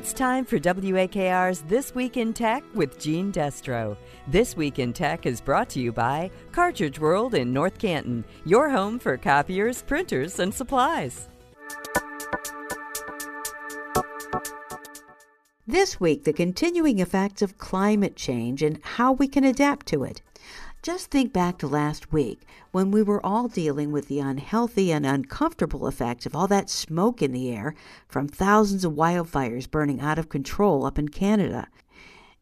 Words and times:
It's 0.00 0.14
time 0.14 0.46
for 0.46 0.58
WAKR's 0.58 1.60
This 1.60 1.94
Week 1.94 2.16
in 2.16 2.32
Tech 2.32 2.64
with 2.72 2.98
Jean 2.98 3.30
Destro. 3.30 3.98
This 4.26 4.56
Week 4.56 4.78
in 4.78 4.94
Tech 4.94 5.26
is 5.26 5.42
brought 5.42 5.68
to 5.68 5.78
you 5.78 5.92
by 5.92 6.30
Cartridge 6.52 6.98
World 6.98 7.34
in 7.34 7.52
North 7.52 7.78
Canton, 7.78 8.24
your 8.46 8.70
home 8.70 8.98
for 8.98 9.18
copiers, 9.18 9.82
printers, 9.82 10.38
and 10.38 10.54
supplies. 10.54 11.28
This 15.66 16.00
week, 16.00 16.24
the 16.24 16.32
continuing 16.32 17.00
effects 17.00 17.42
of 17.42 17.58
climate 17.58 18.16
change 18.16 18.62
and 18.62 18.80
how 18.82 19.12
we 19.12 19.28
can 19.28 19.44
adapt 19.44 19.84
to 19.88 20.04
it. 20.04 20.22
Just 20.82 21.10
think 21.10 21.30
back 21.30 21.58
to 21.58 21.66
last 21.66 22.10
week 22.10 22.46
when 22.70 22.90
we 22.90 23.02
were 23.02 23.24
all 23.24 23.48
dealing 23.48 23.92
with 23.92 24.08
the 24.08 24.18
unhealthy 24.18 24.90
and 24.90 25.04
uncomfortable 25.04 25.86
effects 25.86 26.24
of 26.24 26.34
all 26.34 26.46
that 26.46 26.70
smoke 26.70 27.20
in 27.20 27.32
the 27.32 27.54
air 27.54 27.74
from 28.08 28.26
thousands 28.26 28.82
of 28.82 28.94
wildfires 28.94 29.70
burning 29.70 30.00
out 30.00 30.18
of 30.18 30.30
control 30.30 30.86
up 30.86 30.98
in 30.98 31.10
Canada. 31.10 31.68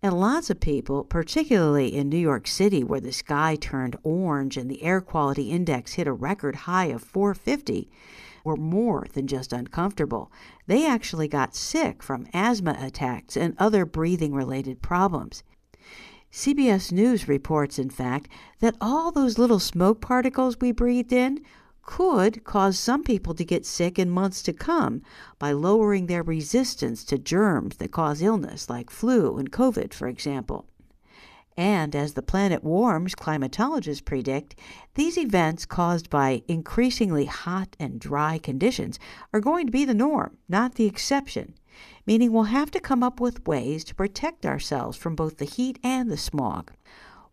And 0.04 0.20
lots 0.20 0.50
of 0.50 0.60
people, 0.60 1.02
particularly 1.02 1.92
in 1.92 2.08
New 2.08 2.16
York 2.16 2.46
City, 2.46 2.84
where 2.84 3.00
the 3.00 3.10
sky 3.10 3.56
turned 3.56 3.98
orange 4.04 4.56
and 4.56 4.70
the 4.70 4.84
air 4.84 5.00
quality 5.00 5.50
index 5.50 5.94
hit 5.94 6.06
a 6.06 6.12
record 6.12 6.54
high 6.54 6.86
of 6.86 7.02
450, 7.02 7.90
were 8.44 8.56
more 8.56 9.04
than 9.14 9.26
just 9.26 9.52
uncomfortable. 9.52 10.30
They 10.68 10.86
actually 10.86 11.26
got 11.26 11.56
sick 11.56 12.04
from 12.04 12.28
asthma 12.32 12.76
attacks 12.80 13.36
and 13.36 13.56
other 13.58 13.84
breathing 13.84 14.32
related 14.32 14.80
problems. 14.80 15.42
CBS 16.32 16.92
News 16.92 17.26
reports, 17.26 17.78
in 17.78 17.88
fact, 17.88 18.28
that 18.60 18.76
all 18.80 19.10
those 19.10 19.38
little 19.38 19.58
smoke 19.58 20.00
particles 20.00 20.60
we 20.60 20.72
breathed 20.72 21.12
in 21.12 21.40
could 21.82 22.44
cause 22.44 22.78
some 22.78 23.02
people 23.02 23.34
to 23.34 23.44
get 23.46 23.64
sick 23.64 23.98
in 23.98 24.10
months 24.10 24.42
to 24.42 24.52
come 24.52 25.00
by 25.38 25.52
lowering 25.52 26.06
their 26.06 26.22
resistance 26.22 27.02
to 27.02 27.16
germs 27.16 27.78
that 27.78 27.92
cause 27.92 28.20
illness, 28.20 28.68
like 28.68 28.90
flu 28.90 29.38
and 29.38 29.50
COVID, 29.50 29.94
for 29.94 30.06
example. 30.06 30.66
And 31.56 31.96
as 31.96 32.12
the 32.12 32.22
planet 32.22 32.62
warms, 32.62 33.14
climatologists 33.14 34.04
predict, 34.04 34.54
these 34.94 35.16
events 35.16 35.64
caused 35.64 36.10
by 36.10 36.42
increasingly 36.46 37.24
hot 37.24 37.74
and 37.80 37.98
dry 37.98 38.38
conditions 38.38 38.98
are 39.32 39.40
going 39.40 39.64
to 39.66 39.72
be 39.72 39.86
the 39.86 39.94
norm, 39.94 40.36
not 40.46 40.74
the 40.74 40.84
exception 40.84 41.54
meaning 42.08 42.32
we'll 42.32 42.44
have 42.44 42.70
to 42.70 42.80
come 42.80 43.02
up 43.02 43.20
with 43.20 43.46
ways 43.46 43.84
to 43.84 43.94
protect 43.94 44.46
ourselves 44.46 44.96
from 44.96 45.14
both 45.14 45.36
the 45.36 45.44
heat 45.44 45.78
and 45.84 46.10
the 46.10 46.16
smog. 46.16 46.72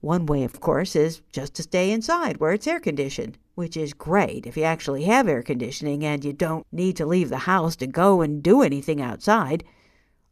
One 0.02 0.26
way, 0.26 0.44
of 0.44 0.59
course, 0.59 0.98
is 0.98 1.22
just 1.31 1.54
to 1.54 1.64
stay 1.64 1.92
inside 1.92 2.42
where 2.42 2.52
it's 2.52 2.68
air 2.68 2.81
conditioned, 2.81 3.38
which 3.53 3.78
is 3.78 3.94
great 3.94 4.46
if 4.46 4.58
you 4.58 4.64
actually 4.64 5.06
have 5.06 5.30
air 5.30 5.42
conditioning 5.44 6.03
and 6.03 6.26
you 6.26 6.34
don't 6.34 6.68
need 6.73 6.98
to 6.98 7.06
leave 7.06 7.30
the 7.30 7.48
house 7.48 7.78
to 7.78 7.88
go 7.88 8.20
and 8.20 8.44
do 8.44 8.62
anything 8.62 9.02
outside. 9.02 9.64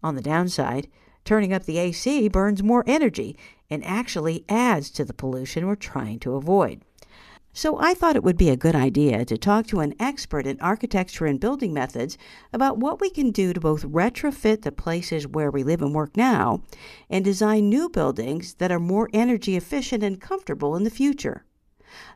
On 0.04 0.16
the 0.16 0.22
downside, 0.22 0.90
turning 1.24 1.54
up 1.54 1.64
the 1.64 1.78
AC 1.78 2.28
burns 2.28 2.62
more 2.62 2.84
energy 2.86 3.38
and 3.70 3.82
actually 3.86 4.44
adds 4.50 4.90
to 4.92 5.06
the 5.06 5.14
pollution 5.14 5.68
we're 5.68 5.76
trying 5.76 6.20
to 6.20 6.36
avoid. 6.36 6.82
So 7.56 7.78
I 7.80 7.94
thought 7.94 8.16
it 8.16 8.24
would 8.24 8.38
be 8.38 8.50
a 8.50 8.58
good 8.58 8.76
idea 8.76 9.24
to 9.26 9.38
talk 9.38 9.68
to 9.68 9.80
an 9.82 9.94
expert 10.00 10.48
in 10.48 10.60
architecture 10.60 11.28
and 11.28 11.40
building 11.40 11.72
methods 11.72 12.18
about 12.52 12.80
what 12.80 13.00
we 13.00 13.12
can 13.12 13.30
do 13.30 13.54
to 13.54 13.60
both 13.60 13.84
retrofit 13.84 14.64
the 14.64 14.72
places 14.72 15.28
where 15.28 15.52
we 15.52 15.62
live 15.64 15.84
and 15.84 15.94
work 15.94 16.18
now 16.18 16.64
and 17.12 17.24
design 17.24 17.70
new 17.70 17.90
buildings 17.90 18.56
that 18.56 18.72
are 18.72 18.80
more 18.80 19.08
energy 19.14 19.56
efficient 19.56 20.04
and 20.04 20.20
comfortable 20.20 20.76
in 20.76 20.84
the 20.84 20.90
future. 20.90 21.46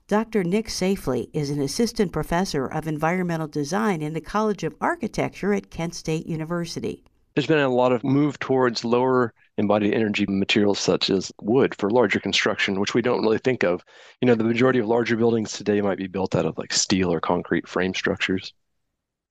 Dr. 0.08 0.43
Nick 0.43 0.69
Safley 0.69 1.30
is 1.33 1.52
an 1.52 1.61
assistant 1.61 2.11
professor 2.11 2.65
of 2.65 2.88
environmental 2.88 3.47
design 3.47 4.02
in 4.02 4.13
the 4.13 4.21
College 4.21 4.63
of 4.63 4.75
Architecture 4.81 5.53
at 5.53 5.69
Kent 5.69 5.93
State 5.93 6.25
University. 6.25 7.03
There's 7.35 7.45
been 7.45 7.59
a 7.59 7.69
lot 7.69 7.91
of 7.91 8.03
move 8.03 8.39
towards 8.39 8.83
lower 8.83 9.35
embodied 9.58 9.94
energy 9.94 10.25
materials 10.27 10.80
such 10.80 11.09
as 11.09 11.31
wood 11.41 11.73
for 11.75 11.89
larger 11.89 12.20
construction, 12.20 12.80
which 12.80 12.93
we 12.93 13.02
don't 13.02 13.21
really 13.21 13.39
think 13.39 13.64
of. 13.64 13.83
You 14.21 14.27
know, 14.27 14.36
the 14.36 14.43
majority 14.43 14.80
of 14.80 14.87
larger 14.87 15.15
buildings 15.15 15.54
today 15.54 15.81
might 15.81 15.98
be 15.98 16.08
built 16.08 16.36
out 16.36 16.45
of 16.45 16.58
like 16.58 16.73
steel 16.73 17.11
or 17.11 17.20
concrete 17.20 17.67
frame 17.67 17.93
structures. 17.93 18.54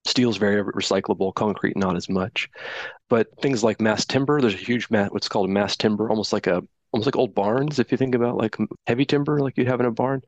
Steel 0.05 0.29
is 0.29 0.37
very 0.37 0.63
recyclable, 0.63 1.33
concrete 1.33 1.75
not 1.75 1.95
as 1.95 2.09
much. 2.09 2.49
But 3.09 3.27
things 3.41 3.63
like 3.63 3.81
mass 3.81 4.05
timber, 4.05 4.41
there's 4.41 4.53
a 4.53 4.57
huge 4.57 4.87
what's 4.89 5.29
called 5.29 5.49
mass 5.49 5.75
timber, 5.75 6.09
almost 6.09 6.33
like 6.33 6.47
a 6.47 6.61
almost 6.91 7.07
like 7.07 7.15
old 7.15 7.35
barns. 7.35 7.79
If 7.79 7.91
you 7.91 7.97
think 7.97 8.15
about 8.15 8.37
like 8.37 8.55
heavy 8.85 9.05
timber, 9.05 9.39
like 9.39 9.57
you'd 9.57 9.67
have 9.67 9.79
in 9.79 9.85
a 9.85 9.91
barn, 9.91 10.21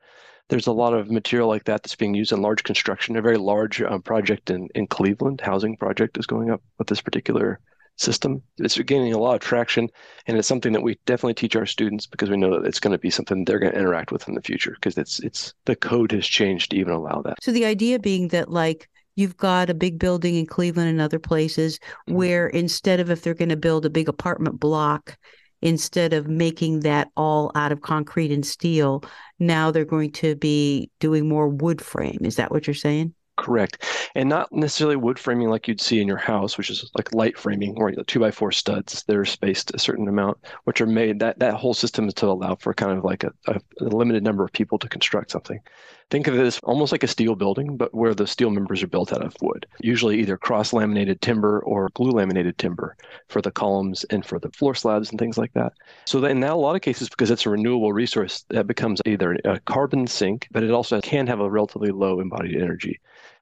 there's 0.50 0.68
a 0.68 0.72
lot 0.72 0.94
of 0.94 1.12
material 1.12 1.47
like 1.47 1.66
that 1.66 1.84
that's 1.84 1.96
being 1.96 2.16
used 2.16 2.31
in 2.31 2.41
large 2.41 2.63
construction. 2.63 3.16
A 3.16 3.22
very 3.22 3.38
large 3.38 3.81
uh, 3.81 4.00
project 4.00 4.50
in, 4.50 4.68
in 4.75 4.88
Cleveland, 4.88 5.41
housing 5.41 5.78
project, 5.78 6.18
is 6.18 6.25
going 6.25 6.50
up 6.50 6.62
with 6.78 6.88
this 6.88 7.02
particular 7.02 7.59
system. 7.99 8.41
It's 8.57 8.77
gaining 8.77 9.13
a 9.13 9.19
lot 9.19 9.35
of 9.35 9.41
traction, 9.41 9.89
and 10.25 10.37
it's 10.37 10.47
something 10.47 10.71
that 10.73 10.81
we 10.81 10.97
definitely 11.05 11.33
teach 11.33 11.55
our 11.55 11.65
students 11.65 12.07
because 12.07 12.29
we 12.29 12.37
know 12.37 12.59
that 12.59 12.67
it's 12.67 12.79
going 12.79 12.93
to 12.93 12.97
be 12.97 13.09
something 13.09 13.43
they're 13.43 13.59
going 13.59 13.73
to 13.73 13.77
interact 13.77 14.11
with 14.11 14.27
in 14.27 14.35
the 14.35 14.41
future 14.41 14.71
because 14.71 14.97
it's 14.97 15.19
it's 15.19 15.53
the 15.65 15.75
code 15.75 16.11
has 16.11 16.25
changed 16.25 16.71
to 16.71 16.77
even 16.77 16.93
allow 16.93 17.21
that. 17.23 17.43
So 17.43 17.51
the 17.51 17.65
idea 17.65 17.99
being 17.99 18.29
that 18.29 18.49
like 18.49 18.89
you've 19.15 19.37
got 19.37 19.69
a 19.69 19.73
big 19.73 19.99
building 19.99 20.35
in 20.35 20.45
Cleveland 20.45 20.89
and 20.89 21.01
other 21.01 21.19
places 21.19 21.77
mm-hmm. 21.77 22.15
where 22.15 22.47
instead 22.47 22.99
of 22.99 23.11
if 23.11 23.21
they're 23.21 23.33
going 23.33 23.49
to 23.49 23.57
build 23.57 23.85
a 23.85 23.89
big 23.89 24.07
apartment 24.07 24.59
block 24.59 25.17
instead 25.61 26.13
of 26.13 26.27
making 26.29 26.81
that 26.81 27.09
all 27.17 27.51
out 27.53 27.73
of 27.73 27.81
concrete 27.81 28.31
and 28.31 28.45
steel, 28.45 29.03
now 29.39 29.71
they're 29.71 29.83
going 29.83 30.11
to 30.13 30.35
be 30.35 30.89
doing 31.01 31.27
more 31.27 31.49
wood 31.49 31.81
frame. 31.81 32.19
Is 32.21 32.37
that 32.37 32.49
what 32.49 32.66
you're 32.66 32.73
saying? 32.73 33.13
Correct. 33.39 33.85
And 34.16 34.27
not 34.27 34.51
necessarily 34.51 34.97
wood 34.97 35.17
framing 35.17 35.50
like 35.50 35.66
you'd 35.66 35.79
see 35.79 36.01
in 36.01 36.09
your 36.09 36.17
house, 36.17 36.57
which 36.57 36.69
is 36.69 36.91
like 36.95 37.13
light 37.13 37.38
framing 37.38 37.73
or 37.77 37.94
two 38.03 38.19
by 38.19 38.31
four 38.31 38.51
studs 38.51 39.03
that 39.03 39.16
are 39.16 39.23
spaced 39.23 39.73
a 39.73 39.79
certain 39.79 40.09
amount, 40.09 40.39
which 40.66 40.81
are 40.81 40.85
made 40.85 41.19
that 41.19 41.39
that 41.39 41.53
whole 41.53 41.73
system 41.73 42.09
is 42.09 42.13
to 42.16 42.25
allow 42.25 42.55
for 42.55 42.73
kind 42.73 42.97
of 42.97 43.05
like 43.05 43.23
a, 43.23 43.31
a, 43.47 43.61
limited 43.79 44.23
number 44.23 44.44
of 44.44 44.51
people 44.51 44.78
to 44.79 44.89
construct 44.89 45.31
something. 45.31 45.61
Think 46.09 46.28
of 46.28 46.33
it 46.33 46.41
as 46.41 46.59
almost 46.63 46.91
like 46.91 47.03
a 47.03 47.07
steel 47.07 47.35
building, 47.35 47.78
but 47.78 47.94
where 47.94 48.13
the 48.13 48.28
steel 48.28 48.49
members 48.49 48.83
are 48.83 48.88
built 48.88 49.13
out 49.13 49.23
of 49.23 49.35
wood, 49.41 49.66
usually 49.79 50.19
either 50.19 50.38
cross 50.38 50.73
laminated 50.73 51.22
timber 51.22 51.59
or 51.61 51.89
glue 51.94 52.11
laminated 52.11 52.57
timber 52.57 52.97
for 53.29 53.41
the 53.41 53.51
columns 53.51 54.03
and 54.05 54.25
for 54.25 54.38
the 54.38 54.49
floor 54.49 54.75
slabs 54.75 55.11
and 55.11 55.19
things 55.19 55.38
like 55.38 55.53
that. 55.53 55.72
So 56.05 56.22
in 56.25 56.41
now 56.41 56.55
a 56.55 56.59
lot 56.59 56.75
of 56.75 56.81
cases, 56.81 57.07
because 57.07 57.31
it's 57.31 57.45
a 57.45 57.51
renewable 57.51 57.94
resource, 57.94 58.44
that 58.49 58.67
becomes 58.67 59.01
either 59.05 59.38
a 59.45 59.59
carbon 59.61 60.07
sink, 60.07 60.49
but 60.51 60.63
it 60.63 60.72
also 60.72 60.99
can 60.99 61.28
have 61.28 61.39
a 61.39 61.49
relatively 61.49 61.91
low 61.91 62.19
embodied 62.19 62.61
energy. 62.61 62.99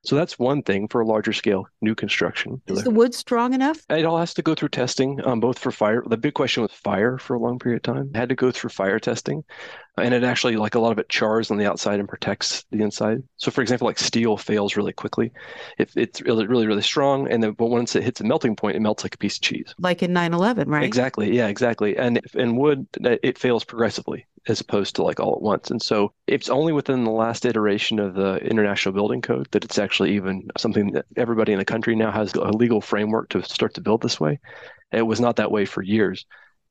So 0.07 0.15
that's 0.15 0.39
one 0.39 0.63
thing 0.63 0.87
for 0.87 1.01
a 1.01 1.05
larger 1.05 1.33
scale 1.33 1.67
new 1.81 1.93
construction. 1.93 2.61
Is 2.67 2.85
the 2.85 2.91
wood 2.91 3.13
strong 3.13 3.53
enough? 3.53 3.85
It 3.89 4.05
all 4.05 4.17
has 4.17 4.33
to 4.35 4.41
go 4.41 4.55
through 4.55 4.69
testing, 4.69 5.19
um, 5.25 5.41
both 5.41 5.59
for 5.59 5.69
fire. 5.69 6.01
The 6.07 6.15
big 6.15 6.33
question 6.33 6.63
was 6.63 6.71
fire 6.71 7.17
for 7.17 7.35
a 7.35 7.39
long 7.39 7.59
period 7.59 7.85
of 7.85 7.93
time. 7.93 8.11
It 8.13 8.17
had 8.17 8.29
to 8.29 8.35
go 8.35 8.49
through 8.49 8.69
fire 8.69 8.99
testing 8.99 9.43
and 9.97 10.13
it 10.13 10.23
actually 10.23 10.55
like 10.57 10.75
a 10.75 10.79
lot 10.79 10.91
of 10.91 10.99
it 10.99 11.09
chars 11.09 11.49
on 11.51 11.57
the 11.57 11.65
outside 11.65 11.99
and 11.99 12.07
protects 12.07 12.65
the 12.71 12.81
inside 12.81 13.23
so 13.37 13.49
for 13.51 13.61
example 13.61 13.87
like 13.87 13.97
steel 13.97 14.37
fails 14.37 14.75
really 14.75 14.93
quickly 14.93 15.31
if 15.77 15.95
it's 15.97 16.21
really 16.21 16.45
really 16.45 16.67
really 16.67 16.81
strong 16.81 17.29
and 17.31 17.43
then 17.43 17.51
but 17.51 17.67
once 17.67 17.95
it 17.95 18.03
hits 18.03 18.21
a 18.21 18.23
melting 18.23 18.55
point 18.55 18.75
it 18.75 18.79
melts 18.79 19.03
like 19.03 19.15
a 19.15 19.17
piece 19.17 19.37
of 19.37 19.41
cheese 19.41 19.73
like 19.79 20.03
in 20.03 20.11
9-11 20.11 20.67
right 20.67 20.83
exactly 20.83 21.35
yeah 21.35 21.47
exactly 21.47 21.97
and 21.97 22.21
in 22.33 22.55
wood 22.55 22.87
it 23.01 23.37
fails 23.37 23.63
progressively 23.63 24.25
as 24.47 24.61
opposed 24.61 24.95
to 24.95 25.03
like 25.03 25.19
all 25.19 25.35
at 25.35 25.41
once. 25.41 25.69
And 25.69 25.81
so 25.81 26.13
it's 26.25 26.49
only 26.49 26.73
within 26.73 27.03
the 27.03 27.11
last 27.11 27.45
iteration 27.45 27.99
of 27.99 28.15
the 28.15 28.35
international 28.37 28.93
building 28.93 29.21
code 29.21 29.47
that 29.51 29.65
it's 29.65 29.77
actually 29.77 30.15
even 30.15 30.47
something 30.57 30.91
that 30.93 31.05
everybody 31.15 31.53
in 31.53 31.59
the 31.59 31.65
country 31.65 31.95
now 31.95 32.11
has 32.11 32.33
a 32.33 32.51
legal 32.51 32.81
framework 32.81 33.29
to 33.29 33.43
start 33.43 33.73
to 33.75 33.81
build 33.81 34.01
this 34.01 34.19
way. 34.19 34.39
It 34.91 35.01
was 35.01 35.19
not 35.19 35.35
that 35.35 35.51
way 35.51 35.65
for 35.65 35.81
years. 35.81 36.25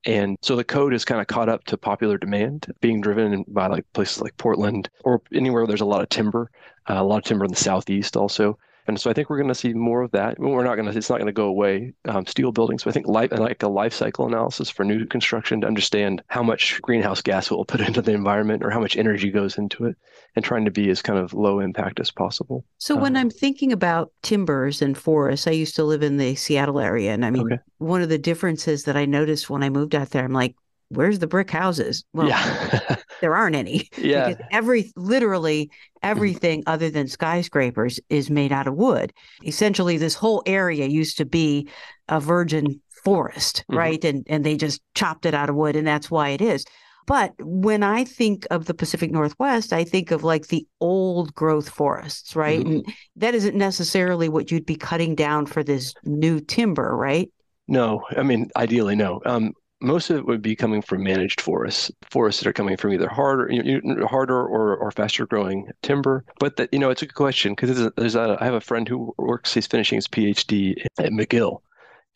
And 0.06 0.36
so 0.40 0.54
the 0.54 0.64
code 0.64 0.94
is 0.94 1.04
kind 1.04 1.20
of 1.20 1.26
caught 1.26 1.48
up 1.48 1.64
to 1.64 1.76
popular 1.76 2.16
demand, 2.16 2.72
being 2.80 3.00
driven 3.00 3.44
by 3.48 3.66
like 3.66 3.84
places 3.92 4.22
like 4.22 4.36
Portland 4.36 4.88
or 5.04 5.20
anywhere 5.32 5.62
where 5.62 5.66
there's 5.66 5.80
a 5.80 5.86
lot 5.86 6.02
of 6.02 6.08
timber, 6.08 6.50
uh, 6.88 6.94
a 6.94 7.04
lot 7.04 7.18
of 7.18 7.24
timber 7.24 7.44
in 7.44 7.50
the 7.50 7.56
southeast 7.56 8.16
also. 8.16 8.56
And 8.88 9.00
so 9.00 9.10
I 9.10 9.12
think 9.12 9.28
we're 9.28 9.38
going 9.38 9.48
to 9.48 9.54
see 9.54 9.72
more 9.72 10.02
of 10.02 10.10
that. 10.12 10.38
We're 10.38 10.64
not 10.64 10.76
going 10.76 10.90
to, 10.90 10.96
it's 10.96 11.10
not 11.10 11.16
going 11.16 11.26
to 11.26 11.32
go 11.32 11.46
away, 11.46 11.92
um, 12.06 12.26
steel 12.26 12.52
buildings. 12.52 12.84
But 12.84 12.90
I 12.90 12.92
think 12.92 13.06
life, 13.06 13.32
like 13.32 13.62
a 13.62 13.68
life 13.68 13.92
cycle 13.92 14.26
analysis 14.26 14.70
for 14.70 14.84
new 14.84 15.06
construction 15.06 15.60
to 15.62 15.66
understand 15.66 16.22
how 16.28 16.42
much 16.42 16.80
greenhouse 16.82 17.20
gas 17.20 17.50
it 17.50 17.54
will 17.54 17.64
put 17.64 17.80
into 17.86 18.02
the 18.02 18.12
environment 18.12 18.64
or 18.64 18.70
how 18.70 18.80
much 18.80 18.96
energy 18.96 19.30
goes 19.30 19.58
into 19.58 19.84
it 19.86 19.96
and 20.36 20.44
trying 20.44 20.64
to 20.64 20.70
be 20.70 20.90
as 20.90 21.02
kind 21.02 21.18
of 21.18 21.34
low 21.34 21.60
impact 21.60 21.98
as 22.00 22.10
possible. 22.10 22.64
So 22.78 22.94
when 22.94 23.16
um, 23.16 23.22
I'm 23.22 23.30
thinking 23.30 23.72
about 23.72 24.12
timbers 24.22 24.82
and 24.82 24.96
forests, 24.96 25.46
I 25.46 25.52
used 25.52 25.76
to 25.76 25.84
live 25.84 26.02
in 26.02 26.18
the 26.18 26.34
Seattle 26.34 26.80
area. 26.80 27.12
And 27.12 27.24
I 27.24 27.30
mean, 27.30 27.52
okay. 27.52 27.62
one 27.78 28.02
of 28.02 28.08
the 28.08 28.18
differences 28.18 28.84
that 28.84 28.96
I 28.96 29.04
noticed 29.06 29.50
when 29.50 29.62
I 29.62 29.70
moved 29.70 29.94
out 29.94 30.10
there, 30.10 30.24
I'm 30.24 30.32
like, 30.32 30.54
where's 30.88 31.18
the 31.18 31.26
brick 31.26 31.50
houses? 31.50 32.04
Well, 32.12 32.28
yeah. 32.28 32.96
there 33.20 33.34
aren't 33.34 33.56
any. 33.56 33.88
Yeah. 33.98 34.28
Because 34.28 34.46
every 34.52 34.92
literally 34.94 35.70
everything 36.02 36.62
other 36.66 36.90
than 36.90 37.08
skyscrapers 37.08 37.98
is 38.08 38.30
made 38.30 38.52
out 38.52 38.66
of 38.68 38.74
wood. 38.74 39.12
Essentially, 39.44 39.96
this 39.96 40.14
whole 40.14 40.42
area 40.46 40.86
used 40.86 41.16
to 41.18 41.24
be 41.24 41.68
a 42.08 42.20
virgin 42.20 42.80
forest, 43.04 43.64
mm-hmm. 43.68 43.78
right? 43.78 44.04
And 44.04 44.24
and 44.28 44.44
they 44.44 44.56
just 44.56 44.80
chopped 44.94 45.26
it 45.26 45.34
out 45.34 45.50
of 45.50 45.56
wood, 45.56 45.76
and 45.76 45.86
that's 45.86 46.10
why 46.10 46.30
it 46.30 46.40
is. 46.40 46.64
But 47.06 47.34
when 47.38 47.82
I 47.82 48.04
think 48.04 48.46
of 48.50 48.66
the 48.66 48.74
Pacific 48.74 49.12
Northwest, 49.12 49.72
I 49.72 49.84
think 49.84 50.10
of 50.10 50.24
like 50.24 50.48
the 50.48 50.66
old 50.80 51.34
growth 51.34 51.68
forests, 51.68 52.34
right? 52.34 52.60
Mm-hmm. 52.60 52.68
And 52.68 52.94
that 53.16 53.34
isn't 53.34 53.56
necessarily 53.56 54.28
what 54.28 54.50
you'd 54.50 54.66
be 54.66 54.76
cutting 54.76 55.14
down 55.14 55.46
for 55.46 55.62
this 55.62 55.94
new 56.04 56.40
timber, 56.40 56.96
right? 56.96 57.30
No, 57.68 58.04
I 58.16 58.22
mean, 58.22 58.50
ideally, 58.56 58.96
no. 58.96 59.20
Um, 59.24 59.52
most 59.80 60.10
of 60.10 60.16
it 60.16 60.26
would 60.26 60.42
be 60.42 60.56
coming 60.56 60.80
from 60.80 61.02
managed 61.02 61.40
forests, 61.40 61.90
forests 62.10 62.40
that 62.40 62.48
are 62.48 62.52
coming 62.52 62.76
from 62.76 62.92
either 62.92 63.08
harder, 63.08 63.50
you 63.50 63.80
know, 63.82 64.06
harder 64.06 64.38
or, 64.38 64.76
or 64.76 64.90
faster 64.90 65.26
growing 65.26 65.68
timber. 65.82 66.24
But 66.38 66.56
that 66.56 66.72
you 66.72 66.78
know, 66.78 66.90
it's 66.90 67.02
a 67.02 67.06
good 67.06 67.14
question 67.14 67.54
because 67.54 67.90
there's 67.96 68.14
a, 68.14 68.36
I 68.40 68.44
have 68.44 68.54
a 68.54 68.60
friend 68.60 68.88
who 68.88 69.14
works. 69.18 69.52
He's 69.52 69.66
finishing 69.66 69.96
his 69.96 70.08
PhD 70.08 70.84
at 70.98 71.12
McGill, 71.12 71.60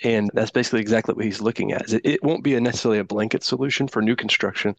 and 0.03 0.31
that's 0.33 0.51
basically 0.51 0.81
exactly 0.81 1.15
what 1.15 1.25
he's 1.25 1.43
looking 1.43 1.73
at. 1.73 1.93
It, 1.93 2.23
won't 2.23 2.45
be 2.45 2.55
a 2.55 2.61
necessarily 2.61 2.99
a 2.99 3.05
blanket 3.05 3.45
solution 3.45 3.89
for 3.89 4.01
new 4.01 4.17
construction 4.17 4.75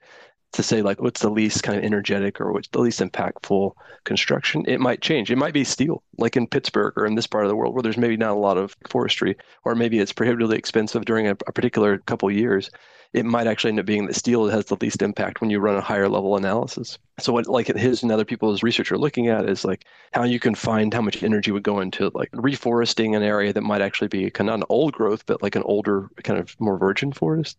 to 0.54 0.64
say 0.64 0.82
like 0.82 1.02
what's 1.02 1.22
the 1.22 1.30
least 1.30 1.64
kind 1.64 1.78
of 1.78 1.84
energetic 1.84 2.42
or 2.42 2.52
what's 2.52 2.68
the 2.70 2.80
least 2.80 3.00
impactful 3.00 3.74
construction. 4.04 4.66
It 4.68 4.80
might 4.80 5.02
change. 5.02 5.32
It 5.32 5.38
might 5.38 5.54
be 5.54 5.64
steel, 5.64 6.04
like 6.18 6.36
in 6.36 6.48
Pittsburgh 6.48 6.94
or 6.98 7.06
in 7.06 7.16
this 7.16 7.28
part 7.28 7.46
of 7.46 7.50
the 7.50 7.56
world 7.56 7.74
where 7.74 7.84
there's 7.84 7.98
maybe 7.98 8.18
not 8.18 8.32
a 8.32 8.40
lot 8.40 8.58
of 8.58 8.76
forestry, 8.90 9.38
or 9.64 9.76
maybe 9.76 10.00
it's 10.00 10.14
prohibitively 10.14 10.58
expensive 10.58 11.06
during 11.06 11.28
a, 11.28 11.32
a 11.32 11.54
particular 11.54 12.00
couple 12.00 12.30
years 12.32 12.70
it 13.14 13.26
might 13.26 13.48
actually 13.48 13.70
end 13.70 13.80
up 13.80 13.86
being 13.86 14.06
that 14.06 14.16
steel 14.16 14.48
has 14.48 14.66
the 14.66 14.78
least 14.80 15.02
impact 15.02 15.42
when 15.42 15.50
you 15.50 15.60
run 15.60 15.76
a 15.76 15.82
higher 15.82 16.08
level 16.08 16.38
analysis. 16.38 16.98
So 17.20 17.34
what 17.34 17.48
like 17.48 17.68
his 17.68 18.04
and 18.04 18.12
other 18.12 18.24
people's 18.24 18.64
research 18.64 18.92
are 18.92 18.98
looking 18.98 19.28
at 19.28 19.50
is 19.50 19.66
like 19.66 19.86
how 20.14 20.24
you 20.24 20.40
can 20.40 20.56
find 20.56 20.94
how 20.94 21.02
much 21.02 21.22
energy 21.22 21.52
would 21.52 21.64
go 21.64 21.82
into 21.82 22.10
like 22.14 22.32
reforesting 22.32 23.16
an 23.16 23.24
area 23.24 23.52
that 23.52 23.62
might 23.62 23.82
actually 23.82 24.08
be 24.08 24.30
kind 24.30 24.50
of 24.50 24.56
an 24.56 24.64
old 24.70 24.94
growth, 24.94 25.26
but 25.26 25.42
like 25.42 25.56
an 25.56 25.64
older 25.64 26.10
kind 26.24 26.40
of 26.40 26.56
more 26.60 26.78
virgin 26.78 27.12
forest 27.12 27.58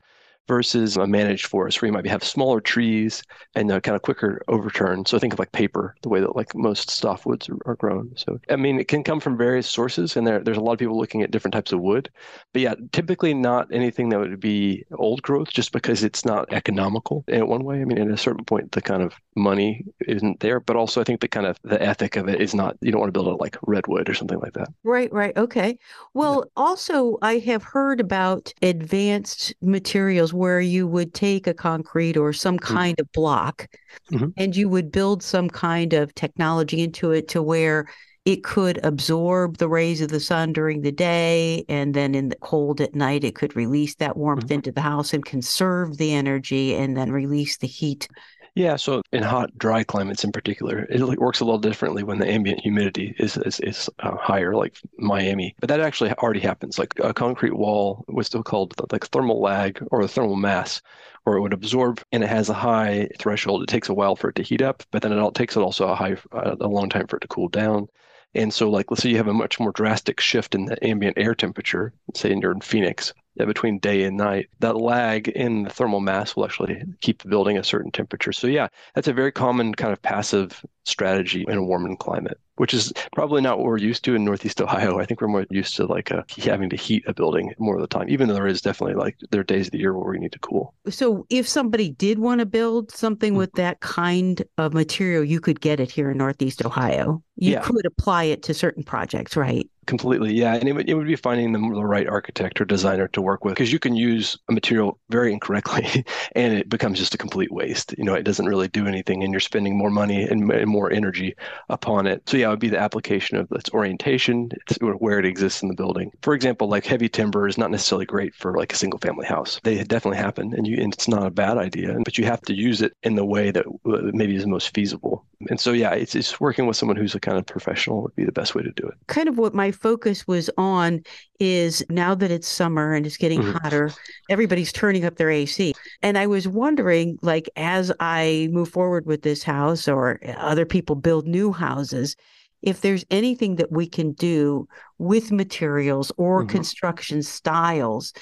versus 0.49 0.97
a 0.97 1.07
managed 1.07 1.47
forest 1.47 1.81
where 1.81 1.87
you 1.87 1.93
might 1.93 2.07
have 2.07 2.25
smaller 2.25 2.61
trees 2.61 3.23
and 3.55 3.71
a 3.71 3.81
kind 3.81 3.95
of 3.95 4.03
quicker 4.03 4.43
overturn. 4.49 5.05
So 5.07 5.19
think 5.19 5.33
of 5.33 5.39
like 5.39 5.53
paper, 5.53 5.95
the 6.03 6.09
way 6.09 6.21
that 6.21 6.37
like 6.37 6.55
most 6.55 6.89
softwoods 6.89 7.49
are, 7.67 7.77
grown. 7.77 8.13
So 8.17 8.39
I 8.51 8.57
mean, 8.57 8.79
it 8.79 8.87
can 8.87 9.03
come 9.03 9.19
from 9.19 9.37
various 9.37 9.67
sources, 9.67 10.17
and 10.17 10.27
there, 10.27 10.41
there's 10.41 10.59
a 10.59 10.61
lot 10.61 10.75
of 10.75 10.79
people 10.79 10.99
looking 10.99 11.23
at 11.23 11.31
different 11.31 11.55
types 11.55 11.73
of 11.73 11.81
wood. 11.81 12.11
But 12.53 12.63
yeah, 12.63 12.75
typically 12.93 13.35
not 13.35 13.67
anything 13.73 14.11
that 14.11 14.19
would 14.19 14.41
be 14.41 14.85
old 14.99 15.23
growth, 15.23 15.53
just 15.53 15.73
because 15.73 16.05
it's 16.05 16.25
not 16.25 16.53
economical 16.53 17.25
in 17.29 17.47
one 17.47 17.65
way. 17.65 17.81
I 17.81 17.85
mean, 17.85 17.99
at 17.99 18.09
a 18.09 18.17
certain 18.17 18.45
point, 18.45 18.73
the 18.73 18.83
kind 18.83 19.03
of 19.03 19.15
money 19.35 19.85
isn't 20.07 20.41
there, 20.41 20.61
but 20.61 20.77
also 20.77 21.01
I 21.01 21.05
think 21.05 21.21
the 21.21 21.29
kind 21.29 21.47
of 21.47 21.59
the 21.63 21.83
ethic 21.83 22.17
of 22.17 22.29
it 22.29 22.41
is 22.41 22.55
not. 22.55 22.77
You 22.83 22.93
don't 22.93 23.01
want 23.01 23.09
to 23.09 23.19
build 23.19 23.29
it 23.29 23.41
like 23.41 23.57
redwood 23.67 24.09
or 24.09 24.15
something 24.15 24.39
like 24.39 24.53
that. 24.53 24.69
Right, 24.85 25.13
right, 25.13 25.37
okay. 25.37 25.79
Well, 26.15 26.45
yeah. 26.45 26.51
also 26.57 27.19
I 27.23 27.39
have 27.39 27.63
heard 27.63 28.01
about 28.01 28.53
advanced 28.61 29.55
materials 29.63 30.32
where 30.33 30.61
you 30.61 30.87
would 30.87 31.15
take 31.15 31.47
a 31.47 31.55
concrete 31.55 32.17
or 32.17 32.33
some 32.33 32.57
mm-hmm. 32.59 32.75
kind 32.75 32.97
mm-hmm. 32.97 33.03
of 33.03 33.13
block 33.13 33.69
mm-hmm. 34.11 34.29
and 34.37 34.57
you 34.57 34.69
would 34.69 34.91
build 34.93 35.23
some 35.23 35.49
kind 35.49 35.93
of 35.93 36.15
technology 36.15 36.83
into 36.83 37.11
it 37.11 37.29
to 37.29 37.43
where 37.43 37.87
it 38.25 38.45
could 38.45 38.79
absorb 38.85 39.59
the 39.59 39.69
rays 39.69 40.01
of 40.01 40.09
the 40.09 40.21
sun 40.21 40.53
during 40.53 40.83
the 40.83 40.93
day 40.93 41.65
and 41.69 41.93
then 41.95 42.15
in 42.15 42.29
the 42.29 42.37
cold 42.37 42.81
at 42.81 42.95
night 42.95 43.25
it 43.25 43.35
could 43.35 43.57
release 43.57 43.97
that 43.97 44.17
warmth 44.17 44.45
mm-hmm. 44.45 44.55
into 44.55 44.73
the 44.73 44.81
house 44.81 45.13
and 45.13 45.25
conserve 45.25 45.97
the 45.97 46.13
energy 46.13 46.75
and 46.75 46.97
then 46.97 47.11
release 47.11 47.57
the 47.57 47.67
heat 47.67 48.09
yeah, 48.55 48.77
so 48.77 49.03
in 49.13 49.23
hot, 49.23 49.57
dry 49.57 49.83
climates 49.83 50.25
in 50.25 50.33
particular, 50.33 50.87
it 50.91 51.01
works 51.19 51.41
a 51.41 51.45
little 51.45 51.59
differently 51.59 52.03
when 52.03 52.19
the 52.19 52.29
ambient 52.29 52.61
humidity 52.61 53.15
is 53.19 53.39
is, 53.39 53.61
is 53.61 53.89
uh, 54.01 54.17
higher, 54.17 54.55
like 54.55 54.77
Miami. 54.99 55.55
But 55.59 55.69
that 55.69 55.81
actually 55.81 56.13
already 56.13 56.41
happens. 56.41 56.79
Like 56.79 56.93
a 56.99 57.15
concrete 57.15 57.55
wall 57.55 58.05
was 58.09 58.27
still 58.27 58.43
called 58.43 58.75
like 58.93 59.07
thermal 59.07 59.41
lag 59.41 59.83
or 59.91 60.03
the 60.03 60.09
thermal 60.09 60.37
mass, 60.37 60.83
where 61.25 61.37
it 61.37 61.41
would 61.41 61.55
absorb 61.55 62.03
and 62.13 62.23
it 62.23 62.29
has 62.29 62.51
a 62.51 62.55
high 62.55 63.09
threshold. 63.19 63.63
It 63.63 63.69
takes 63.69 63.89
a 63.89 63.95
while 63.95 64.17
for 64.17 64.29
it 64.29 64.37
to 64.37 64.43
heat 64.43 64.61
up, 64.61 64.83
but 64.91 65.01
then 65.01 65.13
it 65.13 65.19
all 65.19 65.33
takes 65.33 65.57
it 65.57 65.61
also 65.61 65.89
a 65.89 65.95
high 65.95 66.17
a 66.33 66.69
long 66.69 66.91
time 66.91 67.07
for 67.07 67.17
it 67.17 67.21
to 67.21 67.29
cool 67.29 67.49
down. 67.49 67.89
And 68.35 68.53
so, 68.53 68.71
like, 68.71 68.91
let's 68.91 69.03
say 69.03 69.11
you 69.11 69.19
have 69.19 69.29
a 69.29 69.35
much 69.35 69.61
more 69.61 69.73
drastic 69.73 70.21
shift 70.21 70.55
in 70.55 70.65
the 70.67 70.83
ambient 70.87 71.19
air 71.19 71.35
temperature, 71.35 71.93
say 72.15 72.35
you're 72.35 72.53
in 72.53 72.61
Phoenix, 72.61 73.13
yeah, 73.35 73.45
between 73.45 73.79
day 73.79 74.05
and 74.05 74.17
night. 74.17 74.49
That 74.61 74.77
lag 74.77 75.29
in 75.29 75.65
the 75.65 75.71
thermal 75.71 76.01
mass 76.01 76.37
will 76.37 76.45
actually 76.45 76.83
keep 77.01 77.23
the 77.23 77.29
building 77.29 77.57
a 77.57 77.65
certain 77.65 77.91
temperature. 77.91 78.33
So 78.33 78.47
yeah, 78.47 78.69
that's 78.95 79.09
a 79.09 79.13
very 79.13 79.33
common 79.33 79.75
kind 79.75 79.93
of 79.93 80.03
passive 80.03 80.65
strategy 80.85 81.45
in 81.49 81.57
a 81.57 81.63
warming 81.63 81.97
climate, 81.97 82.39
which 82.57 82.75
is 82.75 82.93
probably 83.15 83.41
not 83.41 83.59
what 83.59 83.67
we're 83.67 83.79
used 83.79 84.05
to 84.05 84.15
in 84.15 84.25
Northeast 84.25 84.61
Ohio. 84.61 84.99
I 84.99 85.07
think 85.07 85.21
we're 85.21 85.29
more 85.29 85.47
used 85.51 85.77
to 85.77 85.87
like 85.87 86.11
a, 86.11 86.19
uh, 86.19 86.23
having 86.39 86.69
to 86.71 86.77
heat 86.77 87.05
a 87.07 87.15
building 87.15 87.55
more 87.59 87.77
of 87.77 87.81
the 87.81 87.87
time, 87.87 88.09
even 88.09 88.29
though 88.29 88.35
there 88.35 88.47
is 88.47 88.61
definitely 88.61 88.97
like 88.97 89.17
there 89.31 89.41
are 89.41 89.45
days 89.45 89.69
of 89.69 89.73
the 89.73 89.79
year 89.79 89.97
where 89.97 90.11
we 90.11 90.19
need 90.19 90.33
to 90.33 90.39
cool. 90.41 90.75
So 90.89 91.27
if 91.31 91.49
somebody 91.49 91.91
did 91.91 92.19
want 92.19 92.41
to 92.41 92.47
build 92.47 92.91
something 92.91 93.35
with 93.35 93.53
that 93.53 93.81
kind 93.81 94.43
of 94.59 94.75
material, 94.75 95.25
you 95.25 95.41
could 95.41 95.61
get 95.61 95.81
it 95.81 95.91
here 95.91 96.11
in 96.11 96.19
Northeast 96.19 96.65
Ohio. 96.65 97.23
You 97.37 97.53
yeah. 97.53 97.61
could 97.61 97.87
apply 97.87 98.25
it 98.25 98.43
to 98.45 98.55
certain 98.55 98.83
projects, 98.83 99.37
right? 99.37 99.71
Completely, 99.85 100.33
yeah, 100.33 100.55
and 100.55 100.69
it 100.69 100.75
would, 100.75 100.89
it 100.89 100.95
would 100.95 101.09
be 101.09 101.17
finding 101.17 101.51
the, 101.51 101.59
the 101.59 101.85
right 101.85 102.07
architect 102.07 102.61
or 102.61 102.65
designer 102.65 103.09
to 103.09 103.21
work 103.21 103.45
with 103.45 103.55
because 103.55 103.73
you 103.73 103.81
can 103.81 103.97
use 103.97 104.39
a 104.49 104.53
material 104.53 104.97
very 105.11 105.33
incorrectly, 105.33 106.05
and 106.37 106.55
it 106.55 106.69
becomes 106.69 107.01
just 107.01 107.15
a 107.17 107.19
complete 107.19 107.51
waste. 107.51 107.93
You 107.99 108.05
know, 108.05 108.15
it 108.15 108.23
doesn't 108.23 108.47
really 108.47 108.69
do 108.69 108.87
anything, 108.87 109.25
and 109.25 109.33
you're 109.33 109.41
spending 109.41 109.77
more 109.77 109.91
money 109.91 110.23
and, 110.23 110.49
and 110.53 110.71
more 110.71 110.93
energy 110.93 111.35
upon 111.69 112.07
it. 112.07 112.23
So 112.29 112.37
yeah, 112.37 112.47
it 112.47 112.51
would 112.51 112.61
be 112.61 112.69
the 112.69 112.79
application 112.79 113.37
of 113.39 113.51
its 113.51 113.71
orientation, 113.71 114.51
it's 114.69 114.79
where 114.81 115.19
it 115.19 115.27
exists 115.27 115.63
in 115.63 115.69
the 115.69 115.75
building. 115.75 116.13
For 116.23 116.35
example, 116.35 116.69
like 116.69 116.87
heavy 116.87 117.09
timber 117.09 117.49
is 117.49 117.59
not 117.59 117.73
necessarily 117.73 118.07
great 118.07 118.37
for 118.37 118.57
like 118.57 118.73
a 118.73 118.77
single 118.77 119.01
family 119.01 119.27
house. 119.27 119.59
They 119.65 119.83
definitely 119.83 120.19
happen, 120.19 120.55
and 120.55 120.65
you 120.65 120.77
and 120.81 120.93
it's 120.95 121.09
not 121.09 121.27
a 121.27 121.31
bad 121.31 121.59
idea, 121.59 121.99
but 122.05 122.19
you 122.19 122.25
have 122.27 122.41
to 122.43 122.55
use 122.55 122.83
it 122.83 122.93
in 123.03 123.17
the 123.17 123.25
way 123.25 123.51
that 123.51 123.67
uh, 123.67 123.99
maybe 124.13 124.37
is 124.37 124.47
most 124.47 124.73
feasible. 124.73 125.27
And 125.49 125.61
so 125.61 125.73
yeah, 125.73 125.93
it's, 125.93 126.15
it's 126.15 126.41
working 126.41 126.67
with 126.67 126.77
someone 126.77 126.97
who's 126.97 127.15
a 127.15 127.21
kind 127.21 127.39
of 127.39 127.47
professional 127.47 128.03
would 128.03 128.15
be 128.15 128.25
the 128.25 128.33
best 128.33 128.55
way 128.55 128.63
to 128.63 128.73
do 128.73 128.87
it. 128.87 128.95
Kind 129.07 129.29
of 129.29 129.39
what 129.39 129.55
my 129.55 129.71
focus 129.71 130.27
was 130.27 130.51
on 130.57 131.03
is 131.41 131.85
now 131.89 132.15
that 132.15 132.31
it's 132.31 132.49
summer 132.49 132.95
and 132.95 133.07
it's 133.07 133.17
getting 133.17 133.41
mm-hmm. 133.41 133.57
hotter, 133.59 133.91
everybody's 134.31 134.73
turning 134.73 135.05
up 135.05 135.17
their 135.17 135.31
AC. 135.31 135.75
And 136.03 136.17
I 136.17 136.27
was 136.27 136.47
wondering, 136.47 137.19
like, 137.23 137.49
as 137.57 137.93
I 138.01 138.49
move 138.53 138.69
forward 138.69 139.07
with 139.07 139.23
this 139.23 139.43
house 139.43 139.89
or 139.89 140.21
other 140.37 140.67
people 140.67 140.97
build 140.97 141.27
new 141.27 141.53
houses, 141.53 142.17
if 142.63 142.81
there's 142.81 143.05
anything 143.11 143.57
that 143.57 143.73
we 143.73 143.89
can 143.89 144.13
do 144.13 144.69
with 144.99 145.33
materials 145.33 146.13
or 146.17 146.41
mm-hmm. 146.41 146.51
construction 146.51 147.23
styles, 147.23 148.13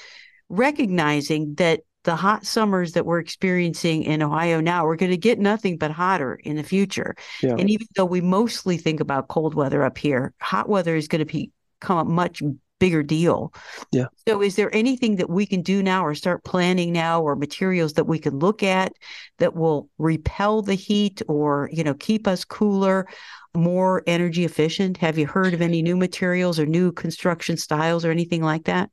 recognizing 0.49 1.55
that 1.55 1.81
the 2.03 2.15
hot 2.15 2.45
summers 2.45 2.93
that 2.93 3.05
we're 3.05 3.19
experiencing 3.19 4.03
in 4.03 4.23
Ohio 4.23 4.59
now, 4.59 4.85
we're 4.85 4.95
going 4.95 5.11
to 5.11 5.17
get 5.17 5.39
nothing 5.39 5.77
but 5.77 5.91
hotter 5.91 6.35
in 6.35 6.55
the 6.55 6.63
future. 6.63 7.15
Yeah. 7.41 7.55
And 7.57 7.69
even 7.69 7.87
though 7.95 8.05
we 8.05 8.21
mostly 8.21 8.77
think 8.77 8.99
about 8.99 9.27
cold 9.27 9.53
weather 9.53 9.83
up 9.83 9.97
here, 9.97 10.33
hot 10.41 10.67
weather 10.67 10.95
is 10.95 11.07
going 11.07 11.25
to 11.25 11.49
become 11.79 11.97
a 11.97 12.05
much 12.05 12.41
bigger 12.79 13.03
deal. 13.03 13.53
Yeah. 13.91 14.07
So 14.27 14.41
is 14.41 14.55
there 14.55 14.75
anything 14.75 15.17
that 15.17 15.29
we 15.29 15.45
can 15.45 15.61
do 15.61 15.83
now 15.83 16.03
or 16.03 16.15
start 16.15 16.43
planning 16.43 16.91
now 16.91 17.21
or 17.21 17.35
materials 17.35 17.93
that 17.93 18.05
we 18.05 18.17
can 18.17 18.39
look 18.39 18.63
at 18.63 18.91
that 19.37 19.55
will 19.55 19.87
repel 19.99 20.63
the 20.63 20.73
heat 20.73 21.21
or, 21.27 21.69
you 21.71 21.83
know, 21.83 21.93
keep 21.93 22.27
us 22.27 22.43
cooler, 22.43 23.07
more 23.53 24.01
energy 24.07 24.45
efficient? 24.45 24.97
Have 24.97 25.19
you 25.19 25.27
heard 25.27 25.53
of 25.53 25.61
any 25.61 25.83
new 25.83 25.95
materials 25.95 26.59
or 26.59 26.65
new 26.65 26.91
construction 26.91 27.55
styles 27.55 28.03
or 28.03 28.09
anything 28.09 28.41
like 28.41 28.63
that? 28.63 28.89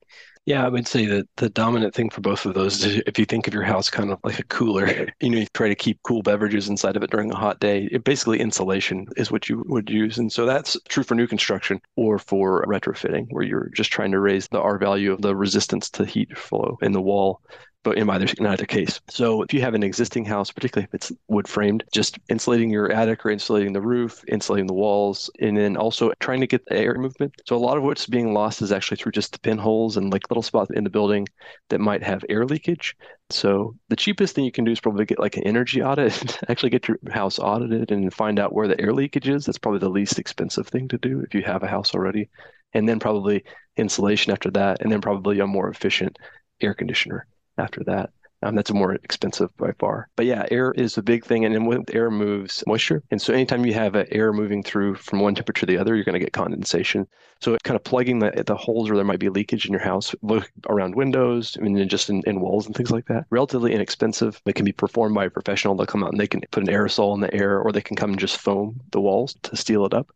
Yeah, 0.49 0.64
I 0.64 0.71
would 0.71 0.88
say 0.88 1.05
that 1.05 1.28
the 1.37 1.50
dominant 1.50 1.95
thing 1.95 2.09
for 2.09 2.23
both 2.23 2.47
of 2.47 2.55
those 2.55 2.83
is 2.83 3.02
if 3.07 3.19
you 3.19 3.26
think 3.26 3.47
of 3.47 3.52
your 3.52 3.64
house 3.64 3.90
kind 3.90 4.11
of 4.11 4.19
like 4.25 4.38
a 4.38 4.45
cooler, 4.45 5.07
you 5.21 5.28
know, 5.28 5.40
you 5.40 5.47
try 5.52 5.69
to 5.69 5.75
keep 5.75 6.02
cool 6.05 6.23
beverages 6.23 6.71
inside 6.71 6.97
of 6.97 7.02
it 7.02 7.11
during 7.11 7.31
a 7.31 7.37
hot 7.37 7.61
day. 7.61 7.87
It 7.93 8.02
basically 8.02 8.40
insulation 8.40 9.07
is 9.19 9.31
what 9.31 9.50
you 9.50 9.62
would 9.67 9.90
use. 9.90 10.17
And 10.17 10.33
so 10.33 10.47
that's 10.47 10.75
true 10.88 11.02
for 11.02 11.14
new 11.14 11.26
construction 11.26 11.83
or 11.97 12.19
for 12.19 12.64
retrofitting, 12.64 13.26
where 13.28 13.45
you're 13.45 13.69
just 13.76 13.93
trying 13.93 14.11
to 14.12 14.21
raise 14.21 14.49
the 14.49 14.59
R 14.59 14.78
value 14.78 15.12
of 15.12 15.21
the 15.21 15.37
resistance 15.37 15.90
to 15.90 16.07
heat 16.07 16.35
flow 16.38 16.78
in 16.81 16.93
the 16.93 17.02
wall 17.02 17.43
but 17.85 17.97
in 17.97 18.11
either 18.11 18.26
neither 18.40 18.66
case. 18.66 19.00
So 19.08 19.42
if 19.42 19.54
you 19.54 19.61
have 19.61 19.75
an 19.75 19.82
existing 19.82 20.25
house, 20.25 20.50
particularly 20.50 20.88
if 20.88 20.94
it's 20.94 21.12
wood 21.28 21.47
framed, 21.47 21.85
just 21.92 22.18
insulating 22.28 22.70
your 22.70 22.90
attic 22.90 23.25
or 23.25 23.30
insulating 23.30 23.73
the 23.73 23.80
roof, 23.80 24.25
insulating 24.28 24.66
the 24.66 24.75
walls, 24.75 25.30
and 25.40 25.56
then 25.56 25.76
also 25.76 26.12
trying 26.20 26.40
to 26.40 26.47
get 26.47 26.64
the 26.66 26.76
air 26.76 26.97
movement. 26.97 27.35
So 27.47 27.56
a 27.56 27.58
lot 27.58 27.76
of 27.76 27.85
what's 27.85 28.06
being 28.06 28.35
lost 28.35 28.62
is 28.62 28.73
actually 28.73 28.97
through 28.97 29.12
just 29.12 29.32
the 29.32 29.38
pinholes 29.38 29.97
and 29.97 30.12
like 30.12 30.28
little 30.28 30.42
spots 30.42 30.70
in 30.75 30.85
the 30.85 30.90
building 30.90 31.28
that 31.68 31.80
might 31.80 32.02
have 32.02 32.25
air 32.28 32.44
leakage. 32.44 32.97
So 33.30 33.76
the 33.88 33.97
cheapest 33.97 34.35
thing 34.35 34.44
you 34.44 34.52
can 34.52 34.64
do 34.64 34.73
is 34.73 34.80
probably 34.80 35.04
get 35.04 35.20
like 35.20 35.37
an 35.37 35.44
energy 35.44 35.82
audit, 35.82 36.38
actually 36.49 36.70
get 36.70 36.88
your 36.88 36.99
house 37.11 37.38
audited 37.38 37.92
and 37.92 38.12
find 38.12 38.38
out 38.40 38.52
where 38.52 38.68
the 38.68 38.80
air 38.80 38.92
leakage 38.92 39.28
is. 39.28 39.44
That's 39.44 39.58
probably 39.58 39.80
the 39.80 39.88
least 39.88 40.18
expensive 40.18 40.66
thing 40.66 40.88
to 40.88 40.99
do 40.99 41.20
if 41.20 41.35
you 41.35 41.42
have 41.42 41.62
a 41.62 41.68
house 41.68 41.94
already. 41.94 42.28
And 42.75 42.88
then 42.88 42.99
probably 42.99 43.44
insulation 43.76 44.32
after 44.32 44.50
that, 44.50 44.82
and 44.82 44.92
then 44.92 45.00
probably 45.00 45.38
a 45.38 45.47
more 45.47 45.70
efficient 45.70 46.18
air 46.61 46.75
conditioner 46.75 47.26
after 47.59 47.85
that. 47.85 48.11
Um, 48.41 48.55
that's 48.55 48.73
more 48.73 48.95
expensive 48.95 49.50
by 49.57 49.73
far. 49.81 50.09
But 50.15 50.27
yeah, 50.27 50.47
air 50.53 50.71
is 50.71 50.97
a 50.97 51.03
big 51.03 51.25
thing. 51.25 51.45
And 51.45 51.53
then 51.53 51.65
with 51.65 51.93
air 51.93 52.09
moves 52.09 52.62
moisture. 52.69 53.03
And 53.11 53.21
so 53.21 53.35
anytime 53.35 53.67
you 53.67 53.75
have 53.75 53.97
air 53.97 54.33
moving 54.33 54.62
through 54.62 54.95
from 54.95 55.19
one 55.19 55.35
temperature 55.35 55.67
to 55.67 55.73
the 55.73 55.77
other, 55.77 55.97
you're 55.97 56.05
going 56.05 56.12
to 56.12 56.25
get 56.25 56.33
condensation. 56.33 57.09
So 57.41 57.57
kind 57.65 57.75
of 57.75 57.83
plugging 57.83 58.21
the, 58.21 58.45
the 58.47 58.55
holes 58.55 58.88
where 58.88 58.97
there 58.97 59.05
might 59.05 59.19
be 59.19 59.29
leakage 59.29 59.67
in 59.67 59.73
your 59.73 59.81
house, 59.81 60.15
look 60.23 60.49
around 60.69 60.95
windows, 60.95 61.57
I 61.59 61.65
mean, 61.65 61.88
just 61.88 62.11
in, 62.11 62.23
in 62.29 62.38
walls 62.41 62.67
and 62.67 62.77
things 62.77 62.93
like 62.93 63.07
that. 63.07 63.27
Relatively 63.31 63.73
inexpensive. 63.73 64.41
It 64.47 64.55
can 64.55 64.65
be 64.65 64.73
performed 64.73 65.17
by 65.17 65.25
a 65.25 65.31
professional. 65.31 65.75
They'll 65.75 65.87
come 65.87 66.05
out 66.05 66.12
and 66.12 66.21
they 66.21 66.29
can 66.29 66.43
put 66.53 66.62
an 66.62 66.73
aerosol 66.73 67.15
in 67.17 67.21
the 67.21 67.35
air 67.35 67.59
or 67.59 67.73
they 67.73 67.81
can 67.81 67.97
come 67.97 68.11
and 68.11 68.21
just 68.21 68.37
foam 68.37 68.81
the 68.93 69.00
walls 69.00 69.35
to 69.43 69.57
seal 69.57 69.85
it 69.85 69.95
up. 69.95 70.12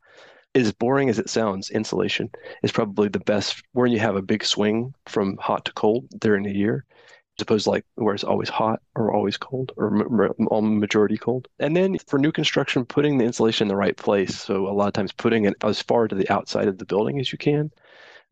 as 0.54 0.72
boring 0.72 1.08
as 1.08 1.18
it 1.18 1.30
sounds, 1.30 1.70
insulation 1.70 2.30
is 2.62 2.72
probably 2.72 3.08
the 3.08 3.20
best 3.20 3.62
where 3.72 3.86
you 3.86 3.98
have 3.98 4.16
a 4.16 4.22
big 4.22 4.44
swing 4.44 4.94
from 5.06 5.36
hot 5.38 5.64
to 5.64 5.72
cold 5.72 6.06
during 6.20 6.44
the 6.44 6.54
year, 6.54 6.84
to 7.44 7.70
like 7.70 7.84
where 7.94 8.14
it's 8.14 8.24
always 8.24 8.48
hot 8.48 8.80
or 8.94 9.12
always 9.12 9.36
cold 9.36 9.72
or 9.76 9.90
majority 10.60 11.16
cold. 11.16 11.48
And 11.58 11.76
then 11.76 11.98
for 12.06 12.18
new 12.18 12.32
construction, 12.32 12.84
putting 12.84 13.18
the 13.18 13.24
insulation 13.24 13.66
in 13.66 13.68
the 13.68 13.76
right 13.76 13.96
place. 13.96 14.38
So 14.38 14.68
a 14.68 14.72
lot 14.72 14.88
of 14.88 14.94
times 14.94 15.12
putting 15.12 15.44
it 15.44 15.54
as 15.62 15.82
far 15.82 16.08
to 16.08 16.14
the 16.14 16.30
outside 16.30 16.68
of 16.68 16.78
the 16.78 16.84
building 16.84 17.20
as 17.20 17.32
you 17.32 17.38
can 17.38 17.70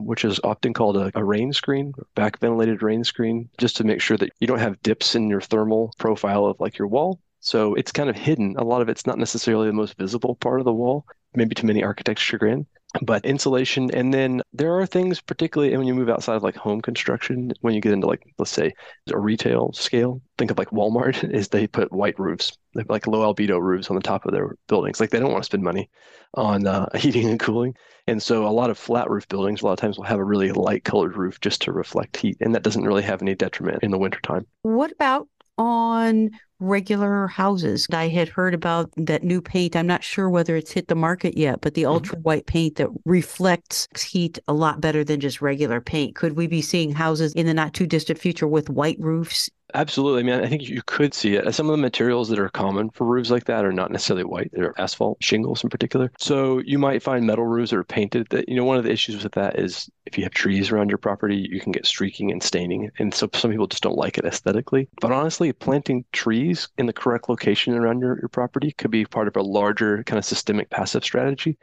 which 0.03 0.25
is 0.25 0.41
often 0.45 0.73
called 0.73 0.97
a, 0.97 1.11
a, 1.15 1.23
rain 1.23 1.53
screen, 1.53 1.93
back 2.15 2.39
ventilated 2.39 2.83
rain 2.83 3.05
screen, 3.05 3.49
just 3.59 3.77
to 3.77 3.85
make 3.85 4.01
sure 4.01 4.17
that 4.17 4.33
you 4.41 4.47
don't 4.47 4.59
have 4.59 4.81
dips 4.83 5.15
in 5.15 5.29
your 5.29 5.43
thermal 5.43 5.93
profile 5.99 6.47
of 6.47 6.59
like 6.59 6.79
your 6.79 6.89
wall. 6.89 7.21
So 7.41 7.75
it's 7.75 7.93
kind 7.93 8.09
of 8.09 8.17
hidden. 8.17 8.55
A 8.57 8.65
lot 8.65 8.83
of 8.83 8.89
it's 8.89 9.07
not 9.07 9.19
necessarily 9.19 9.67
the 9.67 9.75
most 9.75 9.99
visible 9.99 10.37
part 10.37 10.61
of 10.61 10.65
the 10.65 10.73
wall, 10.73 11.07
maybe 11.35 11.55
to 11.55 11.67
many 11.67 11.83
architects' 11.83 12.23
chagrin 12.23 12.67
but 13.03 13.25
insulation 13.25 13.91
and 13.95 14.13
then 14.13 14.43
there 14.53 14.77
are 14.79 14.87
things 14.87 15.21
particularly 15.21 15.77
when 15.77 15.87
you 15.87 15.95
move 15.95 16.09
outside 16.09 16.35
of 16.35 16.43
like 16.43 16.57
home 16.57 16.81
construction 16.81 17.53
when 17.61 17.75
you 17.75 17.81
get 17.81 17.93
into 17.93 18.07
like 18.07 18.23
let's 18.39 18.51
say 18.51 18.73
a 19.13 19.19
retail 19.19 19.73
scale 19.73 20.21
think 20.39 20.51
of 20.51 20.59
like 20.59 20.71
walmart 20.71 21.23
is 21.35 21.49
they 21.49 21.67
put 21.67 21.93
white 21.93 22.19
roofs 22.19 22.57
like 22.89 23.07
low 23.07 23.33
albedo 23.33 23.61
roofs 23.61 23.91
on 23.91 23.97
the 23.97 24.03
top 24.03 24.27
of 24.27 24.33
their 24.33 24.57
buildings 24.69 24.99
like 24.99 25.11
they 25.11 25.21
don't 25.21 25.33
want 25.33 25.43
to 25.43 25.47
spend 25.47 25.63
money 25.63 25.89
on 26.35 26.67
uh, 26.67 26.89
heating 26.97 27.29
and 27.29 27.41
cooling 27.41 27.75
and 28.07 28.23
so 28.23 28.47
a 28.47 28.49
lot 28.49 28.71
of 28.71 28.79
flat 28.79 29.09
roof 29.09 29.29
buildings 29.29 29.63
a 29.63 29.67
lot 29.67 29.73
of 29.73 29.79
times 29.79 29.97
will 29.97 30.05
have 30.05 30.19
a 30.19 30.25
really 30.25 30.51
light 30.51 30.85
colored 30.85 31.17
roof 31.17 31.41
just 31.41 31.63
to 31.63 31.73
reflect 31.73 32.17
heat 32.17 32.37
and 32.41 32.55
that 32.55 32.63
doesn't 32.63 32.85
really 32.85 33.03
have 33.03 33.23
any 33.23 33.35
detriment 33.35 33.83
in 33.83 33.91
the 33.91 33.99
wintertime. 33.99 34.47
What 34.63 34.93
about 34.93 35.29
on 35.61 36.31
regular 36.59 37.27
houses. 37.27 37.87
I 37.93 38.09
had 38.09 38.29
heard 38.29 38.55
about 38.55 38.91
that 38.97 39.23
new 39.23 39.43
paint. 39.43 39.77
I'm 39.77 39.87
not 39.87 40.03
sure 40.03 40.29
whether 40.29 40.57
it's 40.57 40.73
hit 40.73 40.89
the 40.89 40.95
market 40.95 41.37
yet, 41.37 41.61
but 41.61 41.75
the 41.75 41.83
mm-hmm. 41.83 41.93
ultra 41.93 42.19
white 42.21 42.47
paint 42.47 42.77
that 42.77 42.89
reflects 43.05 43.89
heat 44.03 44.39
a 44.49 44.55
lot 44.55 44.81
better 44.81 45.05
than 45.05 45.21
just 45.21 45.43
regular 45.43 45.81
paint. 45.81 46.15
Could 46.15 46.37
we 46.37 46.47
be 46.47 46.63
seeing 46.63 46.93
houses 46.93 47.35
in 47.35 47.47
the 47.47 47.55
not 47.55 47.75
too 47.75 47.87
distant 47.87 48.19
future 48.19 48.49
with 48.49 48.71
white 48.71 48.99
roofs 48.99 49.51
Absolutely. 49.75 50.21
I 50.21 50.23
mean, 50.25 50.45
I 50.45 50.49
think 50.49 50.69
you 50.69 50.83
could 50.87 51.13
see 51.15 51.35
it. 51.35 51.55
Some 51.55 51.69
of 51.69 51.73
the 51.77 51.83
materials 51.83 52.29
that 52.29 52.39
are 52.39 52.49
common 52.49 52.91
for 52.91 53.07
roofs 53.07 53.31
like 53.31 53.45
that 53.45 53.65
are 53.65 53.73
not 53.73 53.91
necessarily 53.91 54.25
white. 54.25 54.51
They're 54.53 54.79
asphalt 54.81 55.19
shingles 55.23 55.63
in 55.63 55.71
particular. 55.71 56.11
So 56.19 56.59
you 56.61 56.79
might 56.79 57.03
find 57.03 57.27
metal 57.27 57.47
roofs 57.47 57.71
that 57.71 57.77
are 57.79 57.85
painted 57.85 58.29
that, 58.31 58.49
you 58.49 58.57
know, 58.57 58.65
one 58.65 58.79
of 58.79 58.85
the 58.85 58.91
issues 58.93 59.23
with 59.23 59.33
that 59.35 59.59
is 59.59 59.89
if 60.07 60.17
you 60.17 60.25
have 60.25 60.33
trees 60.33 60.71
around 60.71 60.89
your 60.89 60.99
property, 60.99 61.47
you 61.51 61.61
can 61.61 61.73
get 61.73 61.87
streaking 61.87 62.33
and 62.33 62.43
staining. 62.43 62.91
And 62.99 63.13
so 63.13 63.29
some 63.35 63.51
people 63.51 63.67
just 63.67 63.83
don't 63.83 63.97
like 63.99 64.19
it 64.19 64.25
aesthetically. 64.25 64.89
But 65.01 65.13
honestly, 65.13 65.53
planting 65.53 66.05
trees 66.13 66.69
in 66.79 66.87
the 66.87 66.93
correct 66.93 67.29
location 67.29 67.75
around 67.75 68.01
your, 68.01 68.19
your 68.21 68.29
property 68.29 68.73
could 68.73 68.91
be 68.91 69.05
part 69.05 69.29
of 69.29 69.37
a 69.37 69.43
larger 69.43 70.03
kind 70.05 70.19
of 70.19 70.25
systemic 70.25 70.71
passive 70.71 71.05
strategy 71.05 71.59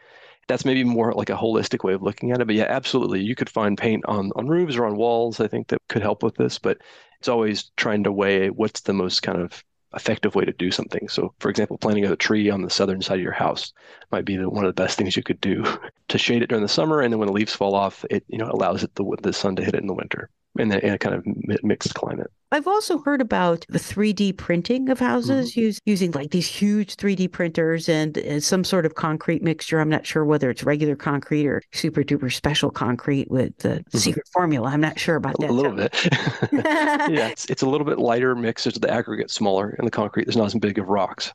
that's 0.47 0.65
maybe 0.65 0.83
more 0.83 1.13
like 1.13 1.29
a 1.29 1.35
holistic 1.35 1.83
way 1.83 1.93
of 1.93 2.01
looking 2.01 2.31
at 2.31 2.41
it. 2.41 2.47
But 2.47 2.55
yeah, 2.55 2.65
absolutely. 2.69 3.21
You 3.21 3.35
could 3.35 3.49
find 3.49 3.77
paint 3.77 4.05
on, 4.05 4.31
on 4.35 4.47
roofs 4.47 4.75
or 4.75 4.85
on 4.85 4.95
walls, 4.95 5.39
I 5.39 5.47
think 5.47 5.67
that 5.67 5.81
could 5.89 6.01
help 6.01 6.23
with 6.23 6.35
this. 6.35 6.57
But 6.59 6.79
it's 7.19 7.27
always 7.27 7.71
trying 7.77 8.03
to 8.03 8.11
weigh 8.11 8.49
what's 8.49 8.81
the 8.81 8.93
most 8.93 9.23
kind 9.23 9.41
of 9.41 9.63
effective 9.93 10.35
way 10.35 10.45
to 10.45 10.53
do 10.53 10.71
something. 10.71 11.07
So, 11.09 11.33
for 11.39 11.49
example, 11.49 11.77
planting 11.77 12.05
a 12.05 12.15
tree 12.15 12.49
on 12.49 12.61
the 12.61 12.69
southern 12.69 13.01
side 13.01 13.19
of 13.19 13.23
your 13.23 13.31
house 13.31 13.73
might 14.11 14.25
be 14.25 14.37
one 14.37 14.65
of 14.65 14.75
the 14.75 14.81
best 14.81 14.97
things 14.97 15.15
you 15.17 15.23
could 15.23 15.41
do 15.41 15.65
to 16.09 16.17
shade 16.17 16.43
it 16.43 16.49
during 16.49 16.63
the 16.63 16.69
summer, 16.69 17.01
and 17.01 17.11
then 17.11 17.19
when 17.19 17.27
the 17.27 17.33
leaves 17.33 17.55
fall 17.55 17.75
off, 17.75 18.05
it 18.09 18.23
you 18.27 18.37
know 18.37 18.49
allows 18.51 18.83
it 18.83 18.93
the, 18.95 19.17
the 19.21 19.33
sun 19.33 19.55
to 19.55 19.63
hit 19.63 19.75
it 19.75 19.81
in 19.81 19.87
the 19.87 19.93
winter 19.93 20.29
in, 20.59 20.69
the, 20.69 20.85
in 20.85 20.93
a 20.93 20.97
kind 20.97 21.15
of 21.15 21.23
mixed 21.63 21.93
climate. 21.93 22.31
I've 22.51 22.67
also 22.67 22.99
heard 22.99 23.19
about 23.19 23.65
the 23.67 23.79
3D 23.79 24.37
printing 24.37 24.89
of 24.89 24.99
houses 24.99 25.51
mm-hmm. 25.51 25.59
use, 25.59 25.81
using 25.85 26.11
like 26.11 26.31
these 26.31 26.47
huge 26.47 26.95
3D 26.95 27.29
printers 27.31 27.89
and, 27.89 28.17
and, 28.17 28.41
some 28.41 28.63
sort 28.63 28.85
of 28.85 28.95
concrete 28.95 29.43
mixture. 29.43 29.79
I'm 29.79 29.89
not 29.89 30.05
sure 30.05 30.23
whether 30.23 30.49
it's 30.49 30.63
regular 30.63 30.95
concrete 30.95 31.45
or 31.45 31.61
super 31.73 32.03
duper 32.03 32.31
special 32.31 32.71
concrete 32.71 33.29
with 33.29 33.57
the 33.57 33.69
mm-hmm. 33.69 33.97
secret 33.97 34.27
formula. 34.31 34.69
I'm 34.69 34.79
not 34.79 34.97
sure 34.97 35.17
about 35.17 35.37
that. 35.39 35.49
A 35.49 35.53
little 35.53 35.73
bit. 35.73 35.93
yeah, 36.53 37.27
it's, 37.27 37.45
it's, 37.45 37.63
a 37.63 37.67
little 37.67 37.85
bit 37.85 37.99
lighter 37.99 38.33
mix. 38.33 38.63
There's 38.63 38.75
the 38.75 38.89
aggregate 38.91 39.29
smaller 39.29 39.75
and 39.77 39.85
the 39.85 39.91
concrete. 39.91 40.25
There's 40.25 40.37
not 40.37 40.45
as 40.45 40.55
big 40.55 40.79
of 40.79 40.87
rocks 40.87 41.33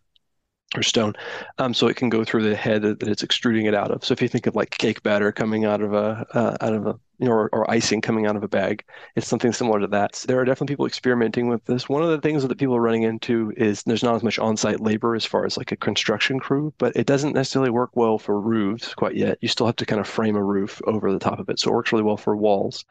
or 0.75 0.83
stone. 0.83 1.15
Um, 1.59 1.75
so 1.75 1.87
it 1.89 1.97
can 1.97 2.09
go 2.09 2.25
through 2.25 2.49
the 2.49 2.57
head 2.57 2.83
that 2.83 3.03
it's 3.03 3.23
extruding 3.23 3.67
it 3.67 3.75
out 3.75 3.91
of. 3.91 4.05
So 4.05 4.13
if 4.13 4.23
you 4.23 4.29
think 4.29 4.47
of 4.47 4.55
like 4.55 4.71
cake 4.71 5.03
batter 5.03 5.33
coming 5.33 5.65
out 5.65 5.83
of 5.83 5.93
a 5.93 6.27
uh, 6.33 6.57
out 6.61 6.73
of 6.73 6.87
a 6.87 6.99
you 7.23 7.29
know, 7.29 7.35
or, 7.35 7.49
or, 7.53 7.71
icing 7.71 8.01
coming 8.01 8.27
out 8.27 8.35
of 8.35 8.43
a 8.43 8.49
bag. 8.49 8.85
It's 9.15 9.29
something 9.29 9.53
similar 9.53 9.79
to 9.79 9.87
that. 9.87 10.17
So 10.17 10.27
There 10.27 10.41
are 10.41 10.45
definitely 10.45 10.73
people 10.73 10.87
experimenting 10.87 11.47
with 11.47 11.65
this. 11.67 11.89
One 11.89 12.03
of 12.03 12.11
the 12.11 12.21
things 12.21 12.43
that 12.43 12.59
people 12.59 12.75
are 12.75 12.81
running 12.81 13.05
into 13.05 13.53
is 13.57 13.85
there's 13.85 14.03
not 14.03 14.17
as 14.17 14.25
much 14.25 14.41
on-site 14.41 14.81
labor 14.81 15.15
as 15.15 15.25
far 15.25 15.47
as 15.47 15.57
like 15.57 15.71
a 15.71 15.77
construction 15.77 16.41
crew, 16.41 16.75
but 16.79 16.97
it 16.97 17.07
doesn't 17.07 17.35
necessarily 17.35 17.71
work 17.71 17.91
well 17.95 18.19
for 18.19 18.41
roofs 18.41 18.93
quite 18.95 19.15
yet. 19.15 19.39
You 19.41 19.47
still 19.47 19.67
have 19.67 19.77
to 19.77 19.87
kind 19.87 20.01
of 20.01 20.09
frame 20.09 20.35
a 20.35 20.43
roof 20.43 20.83
over 20.85 21.13
the 21.13 21.21
top 21.21 21.39
of 21.39 21.49
it. 21.49 21.61
So 21.61 21.71
it 21.71 21.75
works 21.75 21.93
really 21.93 22.05
well 22.05 22.17
for 22.17 22.37
walls 22.37 22.85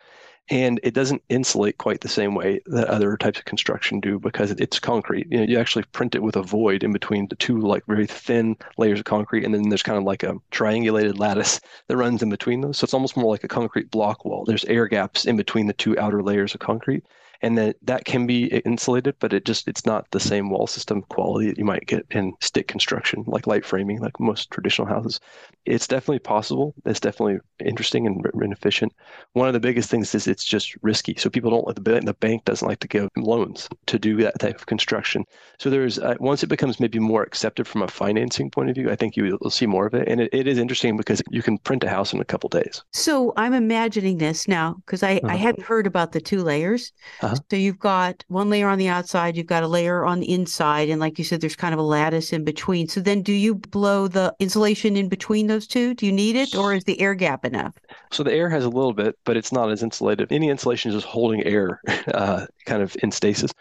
and 0.52 0.82
it 0.84 0.94
doesn't 0.94 1.24
insulate 1.30 1.78
quite 1.78 2.02
the 2.02 2.10
same 2.10 2.36
way 2.36 2.60
that 2.66 2.90
other 2.90 3.16
types 3.16 3.40
of 3.40 3.46
construction 3.46 4.02
do 4.02 4.20
because 4.20 4.52
it's 4.52 4.80
concrete. 4.80 5.26
You 5.32 5.38
know, 5.38 5.44
you 5.46 5.58
actually 5.58 5.86
print 5.94 6.14
it 6.14 6.22
with 6.22 6.36
a 6.36 6.44
void 6.44 6.84
in 6.84 6.92
between 6.92 7.30
the 7.30 7.38
two 7.38 7.62
like 7.62 7.86
very 7.88 8.06
thin 8.06 8.58
layers 8.78 9.00
of 9.00 9.06
concrete, 9.06 9.46
and 9.46 9.54
then 9.54 9.70
there's 9.70 9.82
kind 9.82 9.98
of 9.98 10.04
like 10.04 10.24
a 10.24 10.36
triangulated 10.52 11.18
lattice 11.18 11.62
that 11.88 11.96
runs 11.96 12.22
in 12.22 12.30
between 12.30 12.60
those. 12.60 12.78
So 12.78 12.84
it's 12.84 12.94
almost 12.94 13.16
more 13.16 13.32
like 13.32 13.46
a 13.46 13.48
concrete 13.48 13.90
block 13.90 14.26
wall. 14.26 14.44
There's 14.44 14.66
air 14.66 14.88
gaps 14.88 15.26
in 15.26 15.38
between 15.38 15.68
the 15.68 15.74
two 15.74 15.98
outer 15.98 16.22
layers 16.22 16.54
of 16.54 16.60
concrete, 16.60 17.06
and 17.42 17.58
that 17.58 17.76
that 17.82 18.06
can 18.06 18.28
be 18.28 18.46
insulated, 18.66 19.16
but 19.20 19.34
it 19.34 19.46
just 19.46 19.68
it's 19.68 19.86
not 19.86 20.10
the 20.12 20.20
same 20.20 20.50
wall 20.50 20.68
system 20.68 21.02
quality 21.04 21.48
that 21.48 21.58
you 21.58 21.66
might 21.66 21.88
get 21.88 22.06
in 22.12 22.34
stick 22.42 22.68
construction, 22.68 23.24
like 23.28 23.48
light 23.48 23.66
framing, 23.66 24.00
like 24.00 24.20
most 24.20 24.52
traditional 24.52 24.88
houses. 24.88 25.20
It's 25.66 25.88
definitely 25.88 26.20
possible. 26.20 26.74
It's 26.86 27.00
definitely 27.00 27.40
interesting 27.64 28.08
and, 28.08 28.26
and 28.34 28.54
efficient. 28.54 28.94
One 29.34 29.48
of 29.48 29.54
the 29.54 29.60
biggest 29.60 29.90
things 29.90 30.14
is 30.16 30.28
it's 30.28 30.46
just 30.46 30.76
risky. 30.82 31.16
So 31.18 31.30
people 31.30 31.52
don't 31.52 31.68
like 31.68 31.76
the 31.76 32.02
the 32.06 32.14
bank 32.14 32.46
doesn't 32.46 32.68
like 32.68 32.80
to 32.80 32.88
give 32.88 33.10
loans 33.18 33.68
to 33.88 34.00
do 34.00 34.18
that 34.18 34.40
type 34.40 34.56
of 34.56 34.66
construction. 34.66 35.24
So 35.60 35.70
there's 35.70 36.00
uh, 36.00 36.16
once 36.20 36.44
it 36.44 36.48
becomes 36.48 36.80
maybe 36.80 37.00
more 37.00 37.24
accepted 37.24 37.68
from 37.68 37.82
a 37.82 37.88
financing 37.88 38.50
point 38.50 38.70
of 38.70 38.76
view, 38.76 38.90
I 38.90 38.96
think 38.96 39.16
you 39.16 39.38
will 39.42 39.50
see 39.50 39.66
more 39.66 39.86
of 39.86 39.94
it. 39.94 40.08
And 40.08 40.22
it, 40.22 40.30
it 40.34 40.48
is 40.48 40.58
interesting 40.58 40.98
because 40.98 41.22
you 41.30 41.42
can 41.42 41.58
print 41.58 41.84
a 41.84 41.90
house 41.90 42.14
in 42.14 42.20
a 42.20 42.26
couple 42.26 42.50
days. 42.50 42.84
So 42.92 43.34
I'm 43.38 43.54
imagining 43.54 44.18
this 44.18 44.48
now 44.48 44.76
because 44.86 45.04
I, 45.04 45.18
uh-huh. 45.18 45.34
I 45.34 45.36
hadn't 45.36 45.64
heard 45.64 45.88
about 45.88 46.12
the 46.12 46.22
two 46.22 46.44
layers. 46.44 46.92
Uh-huh. 47.22 47.31
Uh-huh. 47.32 47.42
So 47.50 47.56
you've 47.56 47.80
got 47.80 48.24
one 48.28 48.50
layer 48.50 48.68
on 48.68 48.78
the 48.78 48.88
outside, 48.88 49.38
you've 49.38 49.48
got 49.48 49.64
a 49.64 49.68
layer 49.68 50.06
on 50.06 50.20
the 50.20 50.32
inside, 50.32 50.90
and 50.90 51.00
like 51.00 51.18
you 51.18 51.26
said, 51.26 51.42
there's 51.42 51.56
kind 51.56 51.74
of 51.74 51.80
a 51.80 51.84
lattice 51.84 52.34
in 52.34 52.44
between. 52.44 52.88
So 52.88 53.02
then, 53.02 53.22
do 53.22 53.34
you 53.34 53.56
blow 53.56 54.08
the 54.08 54.36
insulation 54.40 54.96
in 54.96 55.10
between 55.10 55.48
those 55.48 55.68
two? 55.68 55.94
Do 55.94 56.06
you 56.06 56.12
need 56.12 56.36
it, 56.36 56.56
or 56.56 56.74
is 56.74 56.84
the 56.84 57.00
air 57.00 57.14
gap 57.16 57.46
enough? 57.46 57.76
So 58.12 58.24
the 58.24 58.34
air 58.34 58.50
has 58.50 58.66
a 58.66 58.70
little 58.70 58.94
bit, 58.94 59.18
but 59.26 59.38
it's 59.38 59.52
not 59.52 59.72
as 59.72 59.84
insulated. 59.84 60.32
Any 60.32 60.50
insulation 60.50 60.90
is 60.90 60.96
just 60.96 61.08
holding 61.08 61.44
air, 61.44 61.82
uh, 62.14 62.46
kind 62.66 62.82
of 62.82 62.96
in 63.02 63.12
stasis 63.12 63.52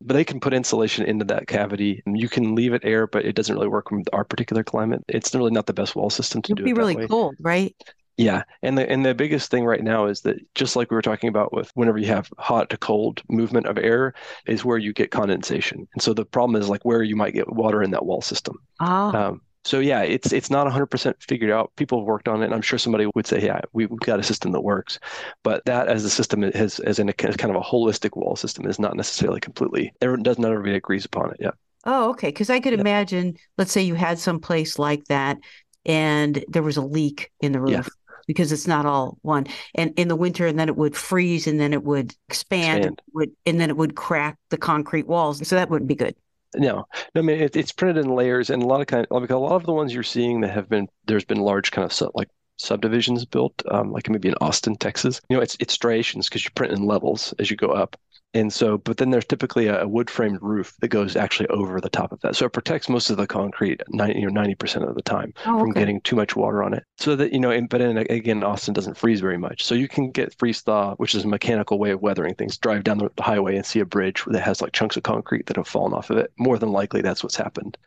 but 0.00 0.14
they 0.14 0.24
can 0.24 0.40
put 0.40 0.52
insulation 0.52 1.06
into 1.06 1.24
that 1.24 1.46
cavity. 1.46 2.02
You 2.06 2.28
can 2.28 2.54
leave 2.54 2.74
it 2.74 2.84
air, 2.84 3.06
but 3.06 3.24
it 3.24 3.34
doesn't 3.34 3.54
really 3.54 3.68
work 3.68 3.90
with 3.90 4.06
our 4.12 4.24
particular 4.24 4.62
climate. 4.62 5.02
It's 5.08 5.34
really 5.34 5.50
not 5.50 5.66
the 5.66 5.72
best 5.72 5.96
wall 5.96 6.10
system 6.10 6.42
to 6.42 6.54
do 6.54 6.62
that. 6.62 6.68
It'd 6.68 6.76
be 6.76 6.80
it. 6.80 6.84
really 6.84 7.08
cold, 7.08 7.36
right? 7.40 7.74
Yeah, 8.16 8.44
and 8.62 8.78
the 8.78 8.88
and 8.88 9.04
the 9.04 9.14
biggest 9.14 9.50
thing 9.50 9.64
right 9.64 9.82
now 9.82 10.06
is 10.06 10.20
that 10.20 10.36
just 10.54 10.76
like 10.76 10.90
we 10.90 10.94
were 10.94 11.02
talking 11.02 11.28
about 11.28 11.52
with 11.52 11.70
whenever 11.74 11.98
you 11.98 12.06
have 12.06 12.32
hot 12.38 12.70
to 12.70 12.76
cold 12.76 13.22
movement 13.28 13.66
of 13.66 13.76
air 13.76 14.14
is 14.46 14.64
where 14.64 14.78
you 14.78 14.92
get 14.92 15.10
condensation, 15.10 15.88
and 15.92 16.02
so 16.02 16.14
the 16.14 16.24
problem 16.24 16.60
is 16.60 16.68
like 16.68 16.84
where 16.84 17.02
you 17.02 17.16
might 17.16 17.34
get 17.34 17.52
water 17.52 17.82
in 17.82 17.90
that 17.90 18.06
wall 18.06 18.22
system. 18.22 18.56
Oh. 18.80 19.12
Um, 19.12 19.40
so 19.64 19.80
yeah, 19.80 20.02
it's 20.02 20.32
it's 20.32 20.50
not 20.50 20.66
100% 20.66 21.14
figured 21.22 21.50
out. 21.50 21.72
People 21.76 21.98
have 21.98 22.06
worked 22.06 22.28
on 22.28 22.42
it, 22.42 22.46
and 22.46 22.54
I'm 22.54 22.62
sure 22.62 22.78
somebody 22.78 23.08
would 23.14 23.26
say, 23.26 23.42
yeah, 23.42 23.62
we've 23.72 23.88
got 23.90 24.20
a 24.20 24.22
system 24.22 24.52
that 24.52 24.60
works. 24.60 25.00
But 25.42 25.64
that 25.64 25.88
as 25.88 26.04
a 26.04 26.10
system 26.10 26.42
has 26.42 26.78
as 26.80 26.98
in 26.98 27.08
a 27.08 27.12
kind 27.12 27.50
of 27.50 27.56
a 27.56 27.64
holistic 27.64 28.16
wall 28.16 28.36
system 28.36 28.66
is 28.66 28.78
not 28.78 28.94
necessarily 28.94 29.40
completely. 29.40 29.92
There 30.00 30.16
does 30.18 30.38
not 30.38 30.52
everybody 30.52 30.76
agrees 30.76 31.04
upon 31.04 31.30
it 31.30 31.38
yet. 31.40 31.54
Oh, 31.86 32.10
okay. 32.10 32.28
Because 32.28 32.48
I 32.48 32.60
could 32.60 32.74
imagine, 32.74 33.36
let's 33.58 33.72
say 33.72 33.82
you 33.82 33.94
had 33.94 34.18
some 34.18 34.38
place 34.38 34.78
like 34.78 35.04
that, 35.06 35.38
and 35.84 36.44
there 36.48 36.62
was 36.62 36.76
a 36.76 36.82
leak 36.82 37.32
in 37.40 37.52
the 37.52 37.60
roof. 37.60 37.70
Yeah 37.72 37.82
because 38.24 38.52
it's 38.52 38.66
not 38.66 38.86
all 38.86 39.18
one. 39.22 39.46
And 39.74 39.92
in 39.96 40.08
the 40.08 40.16
winter, 40.16 40.46
and 40.46 40.58
then 40.58 40.68
it 40.68 40.76
would 40.76 40.96
freeze, 40.96 41.46
and 41.46 41.60
then 41.60 41.72
it 41.72 41.84
would 41.84 42.14
expand, 42.28 42.78
expand. 42.78 43.02
Would, 43.14 43.30
and 43.46 43.60
then 43.60 43.70
it 43.70 43.76
would 43.76 43.94
crack 43.94 44.38
the 44.50 44.58
concrete 44.58 45.06
walls. 45.06 45.46
So 45.46 45.56
that 45.56 45.70
wouldn't 45.70 45.88
be 45.88 45.94
good. 45.94 46.14
No, 46.56 46.86
no, 47.14 47.20
I 47.20 47.22
mean 47.22 47.40
it, 47.40 47.56
it's 47.56 47.72
printed 47.72 48.04
in 48.04 48.14
layers, 48.14 48.50
and 48.50 48.62
a 48.62 48.66
lot 48.66 48.80
of 48.80 48.86
kind, 48.86 49.06
of, 49.10 49.22
like 49.22 49.30
a 49.30 49.36
lot 49.36 49.56
of 49.56 49.66
the 49.66 49.72
ones 49.72 49.92
you're 49.92 50.02
seeing 50.02 50.40
that 50.42 50.52
have 50.52 50.68
been 50.68 50.88
there's 51.06 51.24
been 51.24 51.38
large 51.38 51.72
kind 51.72 51.84
of 51.84 51.92
sub, 51.92 52.12
like 52.14 52.28
subdivisions 52.56 53.24
built, 53.24 53.60
um, 53.70 53.90
like 53.90 54.08
maybe 54.08 54.28
in 54.28 54.34
Austin, 54.40 54.76
Texas. 54.76 55.20
You 55.28 55.36
know, 55.36 55.42
it's 55.42 55.56
it's 55.58 55.74
striations 55.74 56.28
because 56.28 56.44
you 56.44 56.50
print 56.52 56.72
in 56.72 56.86
levels 56.86 57.34
as 57.38 57.50
you 57.50 57.56
go 57.56 57.68
up. 57.68 57.96
And 58.34 58.52
so, 58.52 58.78
but 58.78 58.96
then 58.96 59.10
there's 59.10 59.24
typically 59.24 59.68
a, 59.68 59.86
wood 59.86 60.10
framed 60.10 60.40
roof 60.42 60.74
that 60.80 60.88
goes 60.88 61.14
actually 61.14 61.46
over 61.48 61.80
the 61.80 61.88
top 61.88 62.10
of 62.10 62.20
that. 62.22 62.34
So 62.34 62.46
it 62.46 62.52
protects 62.52 62.88
most 62.88 63.08
of 63.08 63.16
the 63.16 63.28
concrete, 63.28 63.80
90, 63.90 64.18
you 64.18 64.28
know, 64.28 64.40
90% 64.40 64.88
of 64.88 64.96
the 64.96 65.02
time 65.02 65.32
oh, 65.46 65.60
from 65.60 65.70
getting 65.70 66.00
too 66.00 66.16
much 66.16 66.34
water 66.34 66.64
on 66.64 66.74
it. 66.74 66.84
So 66.98 67.14
that, 67.14 67.32
you 67.32 67.38
know, 67.38 67.56
but 67.68 67.78
then 67.78 67.96
again, 67.96 68.42
Austin 68.42 68.74
doesn't 68.74 68.96
freeze 68.96 69.20
very 69.20 69.38
much. 69.38 69.62
So 69.62 69.76
you 69.76 69.86
can 69.86 70.10
get 70.10 70.36
freeze 70.36 70.60
thaw, 70.62 70.96
which 70.96 71.14
is 71.14 71.22
a 71.22 71.28
mechanical 71.28 71.78
way 71.78 71.92
of 71.92 72.02
weathering 72.02 72.34
things, 72.34 72.58
drive 72.58 72.82
down 72.82 72.98
the 72.98 73.10
highway 73.22 73.54
and 73.54 73.64
see 73.64 73.78
a 73.78 73.84
bridge 73.84 74.24
that 74.26 74.42
has 74.42 74.60
like 74.60 74.72
chunks 74.72 74.96
of 74.96 75.04
concrete 75.04 75.46
that 75.46 75.56
have 75.56 75.68
fallen 75.68 75.92
off 75.92 76.10
of 76.10 76.18
it. 76.18 76.32
More 76.36 76.58
than 76.58 76.72
likely, 76.72 77.02
that's 77.02 77.22
what's 77.22 77.36
happened. 77.36 77.78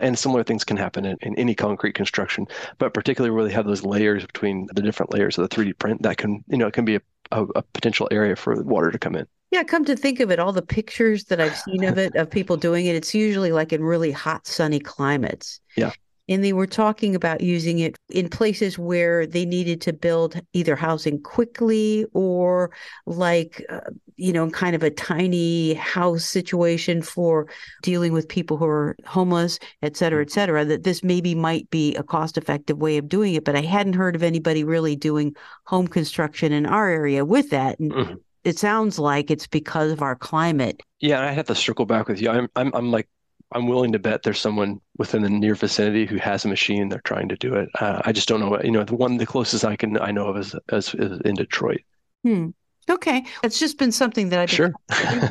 And 0.00 0.18
similar 0.18 0.42
things 0.42 0.64
can 0.64 0.76
happen 0.76 1.04
in, 1.04 1.16
in 1.22 1.38
any 1.38 1.54
concrete 1.54 1.94
construction, 1.94 2.48
but 2.78 2.92
particularly 2.92 3.32
where 3.32 3.44
they 3.44 3.52
have 3.52 3.66
those 3.66 3.84
layers 3.84 4.26
between 4.26 4.66
the 4.72 4.82
different 4.82 5.12
layers 5.12 5.38
of 5.38 5.48
the 5.48 5.54
3D 5.54 5.78
print, 5.78 6.02
that 6.02 6.16
can, 6.16 6.42
you 6.48 6.58
know, 6.58 6.66
it 6.66 6.74
can 6.74 6.84
be 6.84 6.96
a, 6.96 7.00
a, 7.30 7.44
a 7.54 7.62
potential 7.62 8.08
area 8.10 8.34
for 8.34 8.60
water 8.64 8.90
to 8.90 8.98
come 8.98 9.14
in. 9.14 9.28
Yeah, 9.52 9.64
come 9.64 9.84
to 9.84 9.94
think 9.94 10.18
of 10.20 10.30
it, 10.30 10.38
all 10.38 10.52
the 10.52 10.62
pictures 10.62 11.24
that 11.24 11.38
I've 11.38 11.56
seen 11.56 11.84
of 11.84 11.98
it, 11.98 12.16
of 12.16 12.30
people 12.30 12.56
doing 12.56 12.86
it, 12.86 12.96
it's 12.96 13.14
usually 13.14 13.52
like 13.52 13.72
in 13.72 13.84
really 13.84 14.10
hot, 14.10 14.46
sunny 14.46 14.80
climates. 14.80 15.60
Yeah. 15.76 15.92
And 16.28 16.42
they 16.42 16.54
were 16.54 16.66
talking 16.66 17.14
about 17.14 17.42
using 17.42 17.80
it 17.80 17.96
in 18.08 18.30
places 18.30 18.78
where 18.78 19.26
they 19.26 19.44
needed 19.44 19.82
to 19.82 19.92
build 19.92 20.40
either 20.54 20.74
housing 20.74 21.20
quickly 21.20 22.06
or 22.14 22.70
like, 23.04 23.62
uh, 23.68 23.80
you 24.16 24.32
know, 24.32 24.48
kind 24.48 24.74
of 24.74 24.82
a 24.82 24.90
tiny 24.90 25.74
house 25.74 26.24
situation 26.24 27.02
for 27.02 27.46
dealing 27.82 28.14
with 28.14 28.28
people 28.28 28.56
who 28.56 28.64
are 28.64 28.96
homeless, 29.04 29.58
et 29.82 29.98
cetera, 29.98 30.22
et 30.22 30.30
cetera, 30.30 30.64
that 30.64 30.84
this 30.84 31.04
maybe 31.04 31.34
might 31.34 31.68
be 31.68 31.94
a 31.96 32.02
cost 32.02 32.38
effective 32.38 32.78
way 32.78 32.96
of 32.96 33.08
doing 33.08 33.34
it. 33.34 33.44
But 33.44 33.56
I 33.56 33.62
hadn't 33.62 33.94
heard 33.94 34.16
of 34.16 34.22
anybody 34.22 34.64
really 34.64 34.96
doing 34.96 35.36
home 35.64 35.88
construction 35.88 36.52
in 36.52 36.64
our 36.64 36.88
area 36.88 37.26
with 37.26 37.50
that. 37.50 37.78
And 37.78 37.92
mm-hmm 37.92 38.14
it 38.44 38.58
sounds 38.58 38.98
like 38.98 39.30
it's 39.30 39.46
because 39.46 39.92
of 39.92 40.02
our 40.02 40.16
climate. 40.16 40.80
Yeah, 41.00 41.22
I 41.22 41.32
have 41.32 41.46
to 41.46 41.54
circle 41.54 41.86
back 41.86 42.08
with 42.08 42.20
you. 42.20 42.30
I'm 42.30 42.48
I'm 42.56 42.72
I'm 42.74 42.90
like 42.90 43.08
I'm 43.54 43.66
willing 43.66 43.92
to 43.92 43.98
bet 43.98 44.22
there's 44.22 44.40
someone 44.40 44.80
within 44.98 45.22
the 45.22 45.30
near 45.30 45.54
vicinity 45.54 46.06
who 46.06 46.16
has 46.16 46.44
a 46.44 46.48
machine. 46.48 46.88
They're 46.88 47.00
trying 47.00 47.28
to 47.28 47.36
do 47.36 47.54
it. 47.54 47.68
Uh, 47.78 48.00
I 48.04 48.12
just 48.12 48.28
don't 48.28 48.40
know. 48.40 48.50
what 48.50 48.64
You 48.64 48.70
know, 48.70 48.84
the 48.84 48.94
one 48.94 49.16
the 49.16 49.26
closest 49.26 49.64
I 49.64 49.76
can 49.76 49.98
I 49.98 50.10
know 50.10 50.28
of 50.28 50.36
is, 50.36 50.54
is, 50.72 50.94
is 50.94 51.20
in 51.24 51.34
Detroit. 51.34 51.82
Hmm. 52.22 52.48
Okay, 52.90 53.24
it's 53.44 53.60
just 53.60 53.78
been 53.78 53.92
something 53.92 54.30
that 54.30 54.40
I've 54.40 54.48
been 54.48 54.56
sure. 54.56 54.74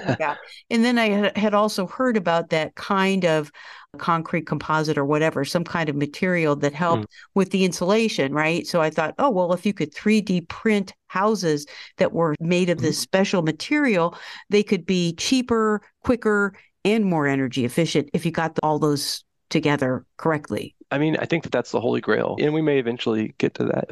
about. 0.07 0.37
And 0.69 0.85
then 0.85 0.97
I 0.97 1.37
had 1.37 1.53
also 1.53 1.85
heard 1.85 2.15
about 2.15 2.49
that 2.51 2.75
kind 2.75 3.25
of 3.25 3.51
concrete 3.97 4.47
composite 4.47 4.97
or 4.97 5.05
whatever, 5.05 5.43
some 5.43 5.63
kind 5.63 5.89
of 5.89 5.95
material 5.95 6.55
that 6.55 6.73
helped 6.73 7.03
mm. 7.03 7.11
with 7.35 7.51
the 7.51 7.65
insulation, 7.65 8.33
right? 8.33 8.65
So 8.65 8.81
I 8.81 8.89
thought, 8.89 9.15
oh, 9.19 9.29
well, 9.29 9.53
if 9.53 9.65
you 9.65 9.73
could 9.73 9.93
3D 9.93 10.47
print 10.47 10.93
houses 11.07 11.65
that 11.97 12.13
were 12.13 12.35
made 12.39 12.69
of 12.69 12.79
this 12.79 12.97
mm. 12.97 13.01
special 13.01 13.41
material, 13.41 14.17
they 14.49 14.63
could 14.63 14.85
be 14.85 15.13
cheaper, 15.15 15.81
quicker, 16.03 16.53
and 16.83 17.05
more 17.05 17.27
energy 17.27 17.65
efficient 17.65 18.09
if 18.13 18.25
you 18.25 18.31
got 18.31 18.57
all 18.63 18.79
those 18.79 19.23
together 19.51 20.05
correctly. 20.17 20.75
I 20.91 20.97
mean, 20.97 21.15
I 21.17 21.25
think 21.25 21.43
that 21.43 21.53
that's 21.53 21.71
the 21.71 21.79
holy 21.79 22.01
grail, 22.01 22.35
and 22.39 22.53
we 22.53 22.61
may 22.61 22.77
eventually 22.77 23.33
get 23.37 23.53
to 23.55 23.63
that. 23.65 23.91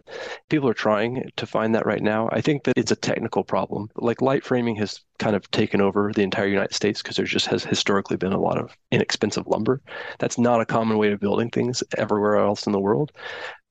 People 0.50 0.68
are 0.68 0.74
trying 0.74 1.30
to 1.38 1.46
find 1.46 1.74
that 1.74 1.86
right 1.86 2.02
now. 2.02 2.28
I 2.32 2.42
think 2.42 2.66
that 2.66 2.78
it's 2.78 2.92
a 2.92 2.96
technical 2.96 3.44
problem. 3.46 3.90
Like 3.96 4.22
light 4.22 4.44
framing 4.44 4.76
has 4.78 5.00
kind 5.18 5.36
of 5.36 5.50
taken 5.52 5.80
over 5.80 6.12
the 6.14 6.24
entire 6.24 6.48
United 6.48 6.74
States 6.74 7.02
because 7.02 7.16
there 7.16 7.26
just 7.26 7.46
has 7.48 7.64
historically 7.64 8.18
been 8.18 8.34
a 8.34 8.40
lot 8.40 8.58
of 8.58 8.76
inexpensive 8.92 9.48
lumber. 9.48 9.82
That's 10.20 10.38
not 10.38 10.60
a 10.60 10.66
common 10.66 10.98
way 10.98 11.14
of 11.14 11.22
building 11.22 11.50
things 11.50 11.84
everywhere 11.98 12.36
else 12.36 12.66
in 12.66 12.74
the 12.74 12.80
world. 12.82 13.14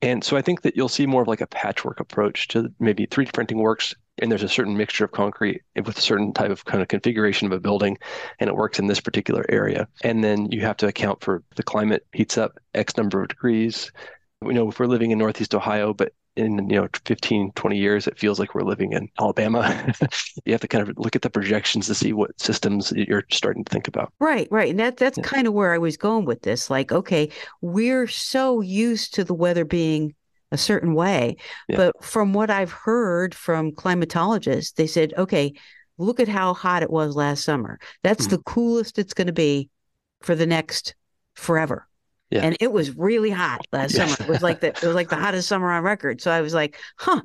And 0.01 0.23
so 0.23 0.35
I 0.35 0.41
think 0.41 0.61
that 0.63 0.75
you'll 0.75 0.89
see 0.89 1.05
more 1.05 1.21
of 1.21 1.27
like 1.27 1.41
a 1.41 1.47
patchwork 1.47 1.99
approach 1.99 2.47
to 2.49 2.73
maybe 2.79 3.05
3D 3.05 3.33
printing 3.33 3.59
works 3.59 3.93
and 4.21 4.31
there's 4.31 4.43
a 4.43 4.49
certain 4.49 4.77
mixture 4.77 5.05
of 5.05 5.11
concrete 5.11 5.61
with 5.75 5.97
a 5.97 6.01
certain 6.01 6.33
type 6.33 6.51
of 6.51 6.65
kind 6.65 6.81
of 6.81 6.87
configuration 6.87 7.47
of 7.47 7.51
a 7.51 7.59
building 7.59 7.97
and 8.39 8.49
it 8.49 8.55
works 8.55 8.79
in 8.79 8.87
this 8.87 8.99
particular 8.99 9.45
area. 9.49 9.87
And 10.03 10.23
then 10.23 10.51
you 10.51 10.61
have 10.61 10.77
to 10.77 10.87
account 10.87 11.21
for 11.21 11.43
the 11.55 11.63
climate 11.63 12.05
heats 12.13 12.37
up 12.37 12.59
x 12.73 12.97
number 12.97 13.21
of 13.21 13.29
degrees. 13.29 13.91
We 14.41 14.53
know 14.53 14.69
if 14.69 14.79
we're 14.79 14.85
living 14.85 15.11
in 15.11 15.17
northeast 15.17 15.55
ohio 15.55 15.93
but 15.93 16.13
in 16.35 16.69
you 16.69 16.79
know 16.79 16.87
15 17.05 17.51
20 17.53 17.77
years 17.77 18.07
it 18.07 18.17
feels 18.17 18.39
like 18.39 18.55
we're 18.55 18.61
living 18.61 18.93
in 18.93 19.09
alabama. 19.19 19.93
You 20.45 20.53
have 20.53 20.61
to 20.61 20.67
kind 20.67 20.87
of 20.87 20.97
look 20.97 21.15
at 21.15 21.21
the 21.21 21.29
projections 21.29 21.87
to 21.87 21.95
see 21.95 22.13
what 22.13 22.39
systems 22.39 22.93
you're 22.95 23.25
starting 23.29 23.63
to 23.63 23.71
think 23.71 23.87
about. 23.87 24.13
Right 24.19 24.47
right 24.49 24.69
and 24.69 24.79
that 24.79 24.97
that's 24.97 25.17
yeah. 25.17 25.23
kind 25.23 25.47
of 25.47 25.53
where 25.53 25.73
i 25.73 25.77
was 25.77 25.97
going 25.97 26.25
with 26.25 26.41
this 26.41 26.69
like 26.69 26.91
okay 26.91 27.29
we're 27.61 28.07
so 28.07 28.61
used 28.61 29.13
to 29.15 29.23
the 29.23 29.33
weather 29.33 29.65
being 29.65 30.15
a 30.51 30.57
certain 30.57 30.93
way. 30.93 31.37
Yeah. 31.67 31.77
But 31.77 32.03
from 32.03 32.33
what 32.33 32.49
I've 32.49 32.71
heard 32.71 33.35
from 33.35 33.71
climatologists, 33.71 34.73
they 34.73 34.87
said, 34.87 35.13
okay, 35.17 35.53
look 35.97 36.19
at 36.19 36.27
how 36.27 36.53
hot 36.53 36.83
it 36.83 36.89
was 36.89 37.15
last 37.15 37.43
summer. 37.43 37.79
That's 38.03 38.27
mm. 38.27 38.31
the 38.31 38.39
coolest 38.39 38.97
it's 38.97 39.13
going 39.13 39.27
to 39.27 39.33
be 39.33 39.69
for 40.21 40.35
the 40.35 40.47
next 40.47 40.95
forever. 41.35 41.87
Yeah. 42.29 42.41
And 42.41 42.57
it 42.59 42.71
was 42.71 42.95
really 42.95 43.29
hot 43.29 43.65
last 43.71 43.95
yeah. 43.95 44.07
summer. 44.07 44.27
It 44.27 44.31
was 44.31 44.41
like 44.41 44.59
the 44.61 44.67
it 44.67 44.83
was 44.83 44.95
like 44.95 45.09
the 45.09 45.15
hottest 45.15 45.47
summer 45.47 45.71
on 45.71 45.83
record. 45.83 46.21
So 46.21 46.31
I 46.31 46.41
was 46.41 46.53
like, 46.53 46.77
huh, 46.97 47.21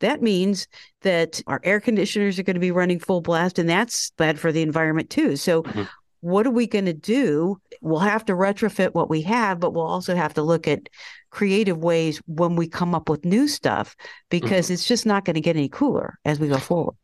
that 0.00 0.22
means 0.22 0.66
that 1.02 1.42
our 1.46 1.60
air 1.62 1.80
conditioners 1.80 2.38
are 2.38 2.42
going 2.42 2.54
to 2.54 2.60
be 2.60 2.70
running 2.70 2.98
full 2.98 3.20
blast 3.20 3.58
and 3.58 3.68
that's 3.68 4.10
bad 4.12 4.38
for 4.38 4.52
the 4.52 4.62
environment 4.62 5.10
too. 5.10 5.36
So 5.36 5.62
mm-hmm. 5.62 5.82
What 6.26 6.44
are 6.44 6.50
we 6.50 6.66
going 6.66 6.86
to 6.86 6.92
do? 6.92 7.60
We'll 7.80 8.00
have 8.00 8.24
to 8.24 8.32
retrofit 8.32 8.94
what 8.94 9.08
we 9.08 9.22
have, 9.22 9.60
but 9.60 9.72
we'll 9.72 9.86
also 9.86 10.16
have 10.16 10.34
to 10.34 10.42
look 10.42 10.66
at 10.66 10.88
creative 11.30 11.78
ways 11.78 12.20
when 12.26 12.56
we 12.56 12.66
come 12.66 12.96
up 12.96 13.08
with 13.08 13.24
new 13.24 13.46
stuff 13.46 13.94
because 14.28 14.66
mm-hmm. 14.66 14.72
it's 14.72 14.88
just 14.88 15.06
not 15.06 15.24
going 15.24 15.34
to 15.34 15.40
get 15.40 15.54
any 15.54 15.68
cooler 15.68 16.18
as 16.24 16.40
we 16.40 16.48
go 16.48 16.58
forward. 16.58 16.96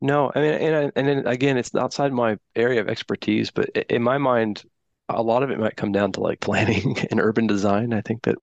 No, 0.00 0.32
I 0.34 0.40
mean, 0.40 0.52
and 0.54 0.92
and 0.96 1.06
then 1.06 1.26
again, 1.26 1.58
it's 1.58 1.74
outside 1.74 2.10
my 2.10 2.38
area 2.56 2.80
of 2.80 2.88
expertise, 2.88 3.50
but 3.50 3.68
in 3.68 4.02
my 4.02 4.16
mind, 4.16 4.64
a 5.10 5.22
lot 5.22 5.42
of 5.42 5.50
it 5.50 5.60
might 5.60 5.76
come 5.76 5.92
down 5.92 6.12
to 6.12 6.20
like 6.20 6.40
planning 6.48 6.96
and 7.10 7.20
urban 7.20 7.46
design. 7.46 7.92
I 7.92 8.00
think 8.00 8.22
that 8.22 8.38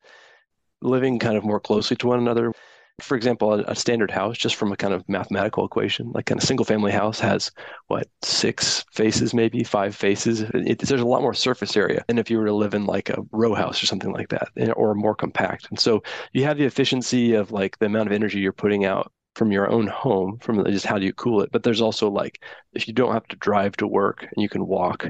living 0.83 1.17
kind 1.17 1.35
of 1.35 1.45
more 1.45 1.59
closely 1.59 1.97
to 1.97 2.07
one 2.07 2.19
another 2.19 2.53
for 3.01 3.15
example, 3.15 3.53
a, 3.53 3.63
a, 3.67 3.75
standard 3.75 4.09
house, 4.09 4.37
just 4.37 4.55
from 4.55 4.71
a 4.71 4.77
kind 4.77 4.93
of 4.93 5.07
mathematical 5.07 5.63
equation, 5.65 6.11
like 6.13 6.25
kind 6.25 6.39
of 6.39 6.43
a 6.43 6.47
single 6.47 6.65
family 6.65 6.91
house 6.91 7.19
has 7.19 7.51
what 7.87 8.09
six 8.23 8.85
faces, 8.91 9.33
maybe 9.33 9.63
five 9.63 9.95
faces. 9.95 10.41
It, 10.41 10.79
there's 10.79 11.01
a 11.01 11.05
lot 11.05 11.21
more 11.21 11.33
surface 11.33 11.77
area 11.77 12.03
than 12.07 12.17
if 12.17 12.31
you 12.31 12.39
were 12.39 12.45
to 12.45 12.53
live 12.53 12.73
in 12.73 12.85
like 12.85 13.09
a 13.09 13.23
row 13.31 13.53
house 13.53 13.81
or 13.83 13.85
something 13.85 14.11
like 14.11 14.29
that, 14.29 14.49
eh, 14.57 14.71
or 14.71 14.95
more 14.95 15.13
compact. 15.13 15.67
And 15.69 15.79
so 15.79 16.01
you 16.33 16.43
have 16.45 16.57
the 16.57 16.65
efficiency 16.65 17.33
of 17.33 17.51
like 17.51 17.77
the 17.77 17.85
amount 17.85 18.07
of 18.07 18.13
energy 18.13 18.39
you're 18.39 18.51
putting 18.51 18.85
out 18.85 19.11
from 19.37 19.51
your 19.51 19.69
own 19.71 19.85
home, 19.87 20.39
from 20.41 20.65
just 20.65 20.85
how 20.85 20.97
do 20.97 21.05
you 21.05 21.13
cool 21.13 21.41
it. 21.41 21.51
But 21.51 21.61
there's 21.61 21.81
also 21.81 22.09
like 22.09 22.41
if 22.77 22.87
you 22.87 22.93
don't 22.93 23.13
have 23.13 23.27
to 23.27 23.35
drive 23.37 23.75
to 23.77 23.87
work 23.87 24.21
and 24.21 24.41
you 24.41 24.47
can 24.47 24.67
walk, 24.67 25.07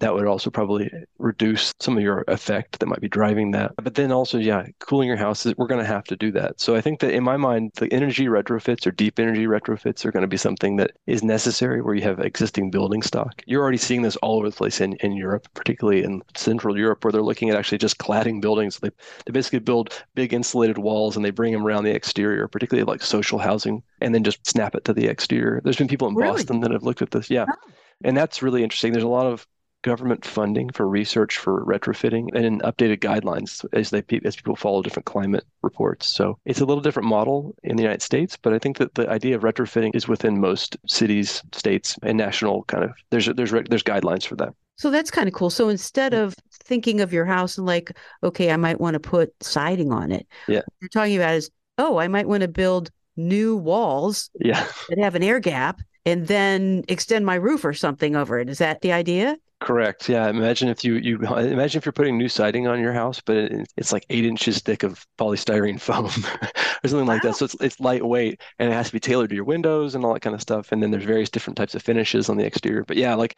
that 0.00 0.14
would 0.14 0.26
also 0.26 0.50
probably 0.50 0.90
reduce 1.18 1.72
some 1.80 1.96
of 1.96 2.02
your 2.02 2.24
effect 2.28 2.78
that 2.78 2.86
might 2.86 3.00
be 3.00 3.08
driving 3.08 3.50
that. 3.52 3.72
But 3.82 3.94
then 3.94 4.12
also, 4.12 4.38
yeah, 4.38 4.66
cooling 4.80 5.08
your 5.08 5.16
house, 5.16 5.46
we're 5.56 5.66
going 5.66 5.80
to 5.80 5.86
have 5.86 6.04
to 6.04 6.16
do 6.16 6.30
that. 6.32 6.60
So 6.60 6.76
I 6.76 6.82
think 6.82 7.00
that 7.00 7.14
in 7.14 7.24
my 7.24 7.38
mind, 7.38 7.72
the 7.76 7.90
energy 7.92 8.26
retrofits 8.26 8.86
or 8.86 8.90
deep 8.90 9.18
energy 9.18 9.46
retrofits 9.46 10.04
are 10.04 10.12
going 10.12 10.22
to 10.22 10.28
be 10.28 10.36
something 10.36 10.76
that 10.76 10.92
is 11.06 11.22
necessary 11.24 11.80
where 11.80 11.94
you 11.94 12.02
have 12.02 12.20
existing 12.20 12.70
building 12.70 13.02
stock. 13.02 13.42
You're 13.46 13.62
already 13.62 13.78
seeing 13.78 14.02
this 14.02 14.16
all 14.16 14.36
over 14.36 14.50
the 14.50 14.56
place 14.56 14.82
in, 14.82 14.94
in 14.96 15.12
Europe, 15.16 15.48
particularly 15.54 16.04
in 16.04 16.20
Central 16.36 16.76
Europe, 16.78 17.02
where 17.02 17.12
they're 17.12 17.22
looking 17.22 17.48
at 17.48 17.56
actually 17.56 17.78
just 17.78 17.96
cladding 17.96 18.42
buildings. 18.42 18.78
They, 18.78 18.90
they 19.24 19.32
basically 19.32 19.60
build 19.60 20.04
big 20.14 20.34
insulated 20.34 20.76
walls 20.76 21.16
and 21.16 21.24
they 21.24 21.30
bring 21.30 21.54
them 21.54 21.66
around 21.66 21.84
the 21.84 21.94
exterior, 21.94 22.46
particularly 22.46 22.84
like 22.84 23.02
social 23.02 23.38
housing, 23.38 23.65
and 24.00 24.14
then 24.14 24.24
just 24.24 24.46
snap 24.46 24.74
it 24.74 24.84
to 24.84 24.92
the 24.92 25.06
exterior. 25.06 25.60
There's 25.62 25.76
been 25.76 25.88
people 25.88 26.08
in 26.08 26.14
really? 26.14 26.32
Boston 26.32 26.60
that 26.60 26.70
have 26.70 26.82
looked 26.82 27.02
at 27.02 27.10
this. 27.10 27.30
Yeah. 27.30 27.46
Oh. 27.48 27.70
And 28.04 28.16
that's 28.16 28.42
really 28.42 28.62
interesting. 28.62 28.92
There's 28.92 29.04
a 29.04 29.08
lot 29.08 29.26
of 29.26 29.46
government 29.82 30.24
funding 30.24 30.68
for 30.70 30.88
research 30.88 31.38
for 31.38 31.64
retrofitting 31.64 32.28
and 32.34 32.44
in 32.44 32.58
updated 32.60 32.98
guidelines 32.98 33.64
as 33.72 33.90
they 33.90 34.02
as 34.24 34.34
people 34.34 34.56
follow 34.56 34.82
different 34.82 35.06
climate 35.06 35.44
reports. 35.62 36.08
So 36.08 36.38
it's 36.44 36.60
a 36.60 36.64
little 36.64 36.82
different 36.82 37.08
model 37.08 37.54
in 37.62 37.76
the 37.76 37.82
United 37.82 38.02
States, 38.02 38.36
but 38.36 38.52
I 38.52 38.58
think 38.58 38.78
that 38.78 38.94
the 38.96 39.08
idea 39.08 39.36
of 39.36 39.42
retrofitting 39.42 39.94
is 39.94 40.08
within 40.08 40.40
most 40.40 40.76
cities, 40.88 41.40
states, 41.52 41.96
and 42.02 42.18
national 42.18 42.64
kind 42.64 42.82
of 42.82 42.90
there's 43.10 43.26
there's 43.26 43.52
there's 43.52 43.84
guidelines 43.84 44.26
for 44.26 44.34
that. 44.36 44.54
So 44.74 44.90
that's 44.90 45.10
kind 45.10 45.28
of 45.28 45.34
cool. 45.34 45.50
So 45.50 45.68
instead 45.68 46.14
of 46.14 46.34
thinking 46.64 47.00
of 47.00 47.12
your 47.12 47.24
house 47.24 47.56
and 47.56 47.66
like, 47.66 47.96
okay, 48.24 48.50
I 48.50 48.56
might 48.56 48.80
want 48.80 48.94
to 48.94 49.00
put 49.00 49.32
siding 49.40 49.92
on 49.92 50.10
it. 50.10 50.26
Yeah. 50.48 50.58
What 50.58 50.74
you're 50.80 50.88
talking 50.88 51.16
about 51.16 51.34
is, 51.34 51.50
oh, 51.78 51.96
I 51.96 52.08
might 52.08 52.28
want 52.28 52.42
to 52.42 52.48
build 52.48 52.90
new 53.16 53.56
walls 53.56 54.30
yeah. 54.40 54.66
that 54.88 54.98
have 54.98 55.14
an 55.14 55.22
air 55.22 55.40
gap 55.40 55.80
and 56.04 56.26
then 56.28 56.84
extend 56.88 57.26
my 57.26 57.34
roof 57.34 57.64
or 57.64 57.74
something 57.74 58.14
over 58.16 58.38
it. 58.38 58.48
Is 58.48 58.58
that 58.58 58.80
the 58.80 58.92
idea? 58.92 59.36
Correct. 59.60 60.08
Yeah. 60.08 60.28
Imagine 60.28 60.68
if 60.68 60.84
you 60.84 60.94
you 60.96 61.16
imagine 61.16 61.78
if 61.78 61.86
you're 61.86 61.92
putting 61.92 62.18
new 62.18 62.28
siding 62.28 62.66
on 62.66 62.78
your 62.78 62.92
house, 62.92 63.22
but 63.24 63.36
it, 63.36 63.72
it's 63.78 63.90
like 63.90 64.04
eight 64.10 64.26
inches 64.26 64.60
thick 64.60 64.82
of 64.82 65.06
polystyrene 65.18 65.80
foam 65.80 66.04
or 66.84 66.88
something 66.88 67.06
wow. 67.06 67.14
like 67.14 67.22
that. 67.22 67.36
So 67.36 67.46
it's 67.46 67.56
it's 67.60 67.80
lightweight 67.80 68.40
and 68.58 68.70
it 68.70 68.74
has 68.74 68.88
to 68.88 68.92
be 68.92 69.00
tailored 69.00 69.30
to 69.30 69.34
your 69.34 69.44
windows 69.44 69.94
and 69.94 70.04
all 70.04 70.12
that 70.12 70.20
kind 70.20 70.34
of 70.34 70.42
stuff. 70.42 70.72
And 70.72 70.82
then 70.82 70.90
there's 70.90 71.04
various 71.04 71.30
different 71.30 71.56
types 71.56 71.74
of 71.74 71.82
finishes 71.82 72.28
on 72.28 72.36
the 72.36 72.44
exterior. 72.44 72.84
But 72.84 72.98
yeah, 72.98 73.14
like 73.14 73.34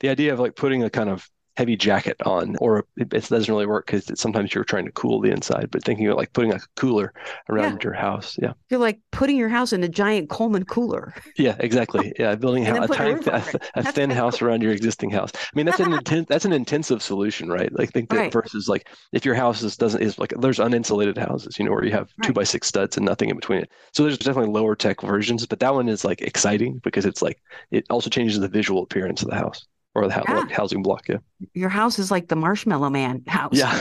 the 0.00 0.08
idea 0.08 0.32
of 0.32 0.40
like 0.40 0.56
putting 0.56 0.82
a 0.82 0.90
kind 0.90 1.08
of 1.08 1.28
heavy 1.60 1.76
jacket 1.76 2.16
on, 2.24 2.56
or 2.56 2.86
it, 2.96 3.12
it 3.12 3.28
doesn't 3.28 3.52
really 3.52 3.66
work 3.66 3.84
because 3.84 4.10
sometimes 4.18 4.54
you're 4.54 4.64
trying 4.64 4.86
to 4.86 4.92
cool 4.92 5.20
the 5.20 5.30
inside. 5.30 5.68
But 5.70 5.84
thinking 5.84 6.06
of 6.08 6.16
like 6.16 6.32
putting 6.32 6.54
a 6.54 6.58
cooler 6.76 7.12
around 7.50 7.72
yeah. 7.72 7.84
your 7.84 7.92
house, 7.92 8.38
yeah, 8.40 8.54
you're 8.70 8.80
like 8.80 8.98
putting 9.12 9.36
your 9.36 9.50
house 9.50 9.74
in 9.74 9.84
a 9.84 9.88
giant 9.88 10.30
Coleman 10.30 10.64
cooler. 10.64 11.14
Yeah, 11.36 11.56
exactly. 11.60 12.12
Yeah, 12.20 12.34
building 12.34 12.66
a, 12.66 12.82
a, 12.82 12.88
tiny, 12.88 13.24
a, 13.26 13.42
a 13.74 13.92
thin 13.92 14.10
house 14.10 14.42
around 14.42 14.62
your 14.62 14.72
existing 14.72 15.10
house. 15.10 15.30
I 15.34 15.50
mean, 15.54 15.64
that's 15.64 15.80
an 15.80 16.24
that's 16.28 16.44
an 16.44 16.52
intensive 16.52 17.02
solution, 17.02 17.48
right? 17.48 17.72
Like 17.72 17.92
think 17.92 18.10
that 18.10 18.16
right. 18.16 18.32
versus 18.32 18.68
like 18.68 18.88
if 19.12 19.24
your 19.24 19.34
house 19.34 19.62
is 19.62 19.76
doesn't 19.76 20.02
is 20.02 20.18
like 20.18 20.34
there's 20.38 20.58
uninsulated 20.58 21.16
houses, 21.16 21.58
you 21.58 21.64
know, 21.64 21.70
where 21.70 21.84
you 21.84 21.92
have 21.92 22.10
right. 22.18 22.26
two 22.26 22.32
by 22.32 22.44
six 22.44 22.66
studs 22.66 22.96
and 22.96 23.06
nothing 23.06 23.30
in 23.30 23.36
between 23.36 23.60
it. 23.60 23.70
So 23.92 24.02
there's 24.02 24.18
definitely 24.18 24.52
lower 24.52 24.74
tech 24.74 25.00
versions, 25.00 25.46
but 25.46 25.60
that 25.60 25.74
one 25.74 25.88
is 25.88 26.04
like 26.04 26.20
exciting 26.20 26.80
because 26.82 27.06
it's 27.06 27.22
like 27.22 27.40
it 27.70 27.86
also 27.88 28.10
changes 28.10 28.38
the 28.38 28.48
visual 28.48 28.82
appearance 28.82 29.22
of 29.22 29.28
the 29.28 29.36
house 29.36 29.66
or 29.94 30.06
the 30.06 30.22
yeah. 30.28 30.46
housing 30.50 30.82
block. 30.82 31.08
Yeah. 31.08 31.18
Your 31.54 31.68
house 31.68 31.98
is 31.98 32.10
like 32.10 32.28
the 32.28 32.36
Marshmallow 32.36 32.90
Man 32.90 33.22
house. 33.26 33.54
Yeah. 33.54 33.72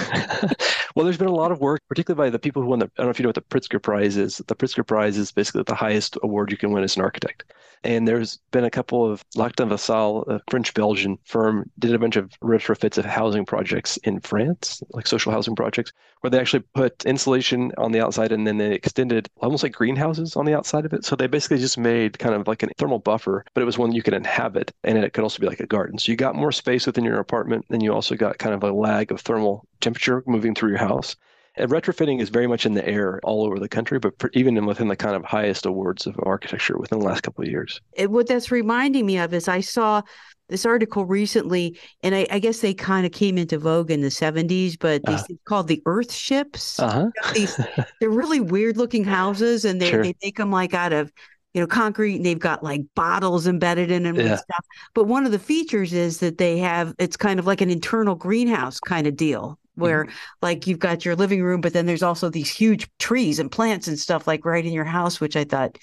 well, 0.96 1.06
there's 1.06 1.18
been 1.18 1.28
a 1.28 1.34
lot 1.34 1.52
of 1.52 1.60
work, 1.60 1.82
particularly 1.88 2.28
by 2.28 2.32
the 2.32 2.40
people 2.40 2.62
who 2.62 2.68
won 2.68 2.80
the, 2.80 2.86
I 2.86 2.90
don't 2.98 3.08
know 3.08 3.12
if 3.12 3.20
you 3.20 3.24
know 3.24 3.30
what 3.30 3.36
the 3.36 3.42
Pritzker 3.42 3.82
Prize 3.82 4.18
is. 4.18 4.38
The 4.48 4.56
Pritzker 4.56 4.86
Prize 4.86 5.18
is 5.18 5.32
basically 5.32 5.64
the 5.64 5.76
highest 5.76 6.18
award 6.24 6.52
you 6.52 6.58
can 6.58 6.72
win 6.72 6.84
as 6.84 6.96
an 6.96 7.04
architect. 7.04 7.52
And 7.84 8.08
there's 8.08 8.38
been 8.52 8.66
a 8.66 8.70
couple 8.70 9.10
of 9.10 9.24
Lacaton 9.36 9.70
Vassal, 9.70 10.24
a 10.24 10.42
French 10.50 10.74
Belgian 10.74 11.18
firm, 11.24 11.70
did 11.80 11.94
a 11.94 12.00
bunch 12.00 12.18
of 12.18 12.32
retrofits 12.42 12.98
of 12.98 13.06
housing 13.06 13.46
projects 13.46 13.98
in 13.98 14.20
France, 14.20 14.84
like 14.92 15.08
social 15.08 15.32
housing 15.32 15.56
projects, 15.56 15.94
where 16.20 16.30
they 16.30 16.40
actually 16.40 16.64
put 16.76 17.06
insulation 17.06 17.72
on 17.78 17.94
the 17.94 18.02
outside 18.02 18.32
and 18.32 18.46
then 18.46 18.58
they 18.58 18.74
extended 18.74 19.30
almost 19.38 19.64
like 19.64 19.74
greenhouses 19.74 20.36
on 20.36 20.46
the 20.46 20.54
outside 20.56 20.86
of 20.86 20.94
it. 20.94 21.06
So 21.06 21.16
they 21.16 21.28
basically 21.28 21.60
just 21.60 21.78
made 21.78 22.20
kind 22.20 22.36
of 22.36 22.48
like 22.48 22.64
a 22.64 22.68
thermal 22.78 23.00
buffer, 23.00 23.46
but 23.54 23.62
it 23.62 23.66
was 23.66 23.78
one 23.78 23.94
you 23.94 24.04
could 24.04 24.14
inhabit 24.14 24.72
and 24.84 24.98
it 24.98 25.14
could 25.14 25.24
also 25.24 25.40
be 25.40 25.48
like 25.48 25.62
a 25.62 25.68
garden. 25.68 25.98
So 25.98 26.12
you 26.12 26.18
got 26.18 26.36
more 26.36 26.52
space 26.52 26.86
within 26.86 27.06
your 27.06 27.20
apartment, 27.20 27.66
and 27.70 27.82
you 27.82 27.94
also 27.94 28.16
got 28.16 28.40
kind 28.40 28.54
of 28.54 28.64
a 28.64 28.74
lag 28.74 29.12
of 29.12 29.22
thermal 29.22 29.66
temperature 29.80 30.24
moving 30.28 30.54
through 30.54 30.70
your 30.70 30.80
house. 30.80 31.16
And 31.60 31.70
retrofitting 31.70 32.22
is 32.22 32.30
very 32.30 32.48
much 32.48 32.66
in 32.66 32.74
the 32.74 32.88
air 32.88 33.20
all 33.24 33.46
over 33.46 33.60
the 33.60 33.70
country, 33.70 34.00
but 34.00 34.14
even 34.34 34.66
within 34.66 34.88
the 34.88 34.96
kind 34.96 35.16
of 35.16 35.24
highest 35.26 35.66
awards 35.66 36.08
of 36.08 36.16
architecture 36.24 36.78
within 36.78 37.00
the 37.00 37.06
last 37.06 37.22
couple 37.22 37.44
of 37.44 37.50
years. 37.50 37.82
It, 37.94 38.10
what 38.10 38.28
that's 38.28 38.52
reminding 38.52 39.06
me 39.06 39.18
of 39.18 39.34
is 39.34 39.48
I 39.48 39.62
saw 39.62 40.02
this 40.50 40.66
article 40.66 41.06
recently, 41.06 41.78
and 42.02 42.16
I, 42.16 42.28
I 42.32 42.40
guess 42.40 42.60
they 42.60 42.74
kind 42.74 43.06
of 43.06 43.12
came 43.12 43.38
into 43.38 43.60
vogue 43.60 43.92
in 43.92 44.02
the 44.02 44.08
70s, 44.08 44.78
but 44.80 45.06
these 45.06 45.22
uh, 45.22 45.36
called 45.46 45.68
the 45.68 45.82
Earth 45.86 46.12
ships. 46.12 46.80
Uh-huh. 46.80 47.10
these, 47.34 47.60
they're 48.00 48.10
really 48.10 48.40
weird 48.40 48.78
looking 48.78 49.04
houses, 49.04 49.66
and 49.66 49.80
they, 49.80 49.92
sure. 49.92 50.04
they 50.04 50.16
make 50.24 50.38
them 50.38 50.52
like 50.52 50.74
out 50.74 50.94
of 50.94 51.12
you 51.54 51.62
know, 51.62 51.68
concrete 51.68 52.16
and 52.16 52.26
they've 52.26 52.40
got 52.40 52.64
like 52.64 52.82
bottles 52.96 53.48
embedded 53.48 53.90
in 53.90 54.04
them 54.04 54.16
yeah. 54.16 54.22
and 54.22 54.40
stuff. 54.40 54.66
But 54.94 55.06
one 55.06 55.26
of 55.26 55.32
the 55.32 55.40
features 55.40 55.94
is 55.94 56.20
that 56.20 56.38
they 56.38 56.60
have 56.60 56.94
it's 57.00 57.18
kind 57.18 57.40
of 57.40 57.48
like 57.48 57.62
an 57.62 57.72
internal 57.72 58.16
greenhouse 58.16 58.80
kind 58.80 59.08
of 59.08 59.16
deal 59.16 59.58
where 59.80 60.06
mm-hmm. 60.06 60.16
like 60.42 60.68
you've 60.68 60.80
got 60.80 61.06
your 61.06 61.16
living 61.16 61.44
room, 61.44 61.62
but 61.62 61.74
then 61.74 61.86
there's 61.86 62.04
also 62.04 62.30
these 62.30 62.50
huge 62.50 62.88
trees 63.00 63.40
and 63.40 63.52
plants 63.52 63.88
and 63.88 63.98
stuff 63.98 64.28
like 64.28 64.46
right 64.46 64.66
in 64.66 64.74
your 64.74 64.86
house, 64.86 65.20
which 65.20 65.36
I 65.36 65.44
thought 65.44 65.78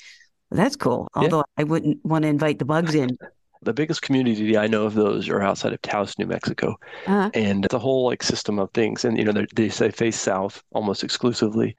well, 0.51 0.59
that's 0.59 0.77
cool. 0.77 1.09
Although 1.15 1.39
yeah. 1.39 1.43
I 1.59 1.65
wouldn't 1.65 2.05
want 2.05 2.23
to 2.23 2.29
invite 2.29 2.59
the 2.59 2.65
bugs 2.65 2.95
in. 2.95 3.19
The 3.63 3.73
biggest 3.73 4.03
community 4.03 4.57
I 4.57 4.69
know 4.69 4.85
of 4.85 4.95
those 4.95 5.29
are 5.29 5.41
outside 5.41 5.73
of 5.73 5.83
Taos, 5.83 6.17
New 6.19 6.27
Mexico, 6.27 6.77
uh-huh. 7.07 7.31
and 7.35 7.65
the 7.65 7.81
whole 7.81 8.05
like 8.05 8.23
system 8.23 8.61
of 8.61 8.71
things. 8.73 9.05
And 9.05 9.19
you 9.19 9.25
know, 9.25 9.45
they 9.57 9.71
say 9.71 9.91
face 9.91 10.21
south 10.21 10.63
almost 10.73 11.03
exclusively, 11.03 11.77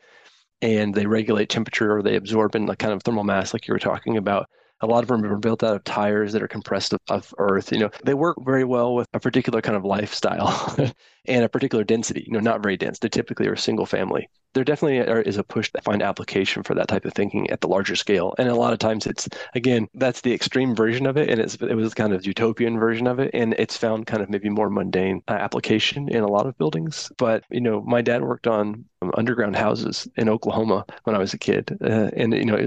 and 0.61 0.93
they 0.93 1.05
regulate 1.05 1.47
temperature 1.47 1.95
or 1.95 2.01
they 2.01 2.15
absorb 2.15 2.55
in 2.55 2.65
like 2.65 2.79
kind 2.79 2.91
of 2.91 3.03
thermal 3.03 3.23
mass, 3.23 3.53
like 3.53 3.67
you 3.67 3.73
were 3.73 3.79
talking 3.79 4.17
about. 4.17 4.49
A 4.81 4.87
lot 4.87 5.03
of 5.03 5.07
them 5.07 5.23
are 5.23 5.37
built 5.37 5.63
out 5.63 5.75
of 5.75 5.83
tires 5.85 6.33
that 6.33 6.43
are 6.43 6.47
compressed 6.47 6.93
of, 6.93 6.99
of 7.09 7.33
earth. 7.37 7.71
You 7.71 7.79
know, 7.79 7.89
they 8.03 8.15
work 8.15 8.37
very 8.43 8.63
well 8.65 8.93
with 8.93 9.07
a 9.13 9.19
particular 9.19 9.61
kind 9.61 9.77
of 9.77 9.85
lifestyle 9.85 10.75
and 11.27 11.43
a 11.43 11.49
particular 11.49 11.83
density. 11.83 12.23
You 12.25 12.33
know, 12.33 12.39
not 12.39 12.61
very 12.61 12.77
dense. 12.77 12.99
They 12.99 13.09
typically 13.09 13.47
are 13.47 13.55
single 13.55 13.85
family. 13.85 14.29
There 14.53 14.63
definitely 14.63 14.97
is 15.27 15.37
a 15.37 15.43
push 15.43 15.71
to 15.73 15.81
find 15.81 16.01
application 16.01 16.63
for 16.63 16.73
that 16.75 16.87
type 16.87 17.05
of 17.05 17.13
thinking 17.13 17.49
at 17.51 17.61
the 17.61 17.67
larger 17.67 17.95
scale. 17.95 18.33
And 18.39 18.49
a 18.49 18.55
lot 18.55 18.73
of 18.73 18.79
times 18.79 19.05
it's 19.05 19.29
again 19.53 19.87
that's 19.93 20.21
the 20.21 20.33
extreme 20.33 20.75
version 20.75 21.05
of 21.05 21.17
it, 21.17 21.29
and 21.29 21.39
it's 21.39 21.55
it 21.55 21.75
was 21.75 21.93
kind 21.93 22.13
of 22.13 22.25
utopian 22.25 22.79
version 22.79 23.07
of 23.07 23.19
it, 23.19 23.31
and 23.33 23.53
it's 23.59 23.77
found 23.77 24.07
kind 24.07 24.23
of 24.23 24.29
maybe 24.29 24.49
more 24.49 24.69
mundane 24.69 25.21
uh, 25.27 25.33
application 25.33 26.09
in 26.09 26.23
a 26.23 26.27
lot 26.27 26.47
of 26.47 26.57
buildings. 26.57 27.11
But 27.17 27.43
you 27.51 27.61
know, 27.61 27.81
my 27.81 28.01
dad 28.01 28.23
worked 28.23 28.47
on 28.47 28.85
um, 29.01 29.11
underground 29.15 29.55
houses 29.55 30.07
in 30.15 30.29
Oklahoma 30.29 30.85
when 31.03 31.15
I 31.15 31.19
was 31.19 31.33
a 31.33 31.37
kid, 31.37 31.77
uh, 31.81 32.09
and 32.15 32.33
you 32.33 32.45
know, 32.45 32.65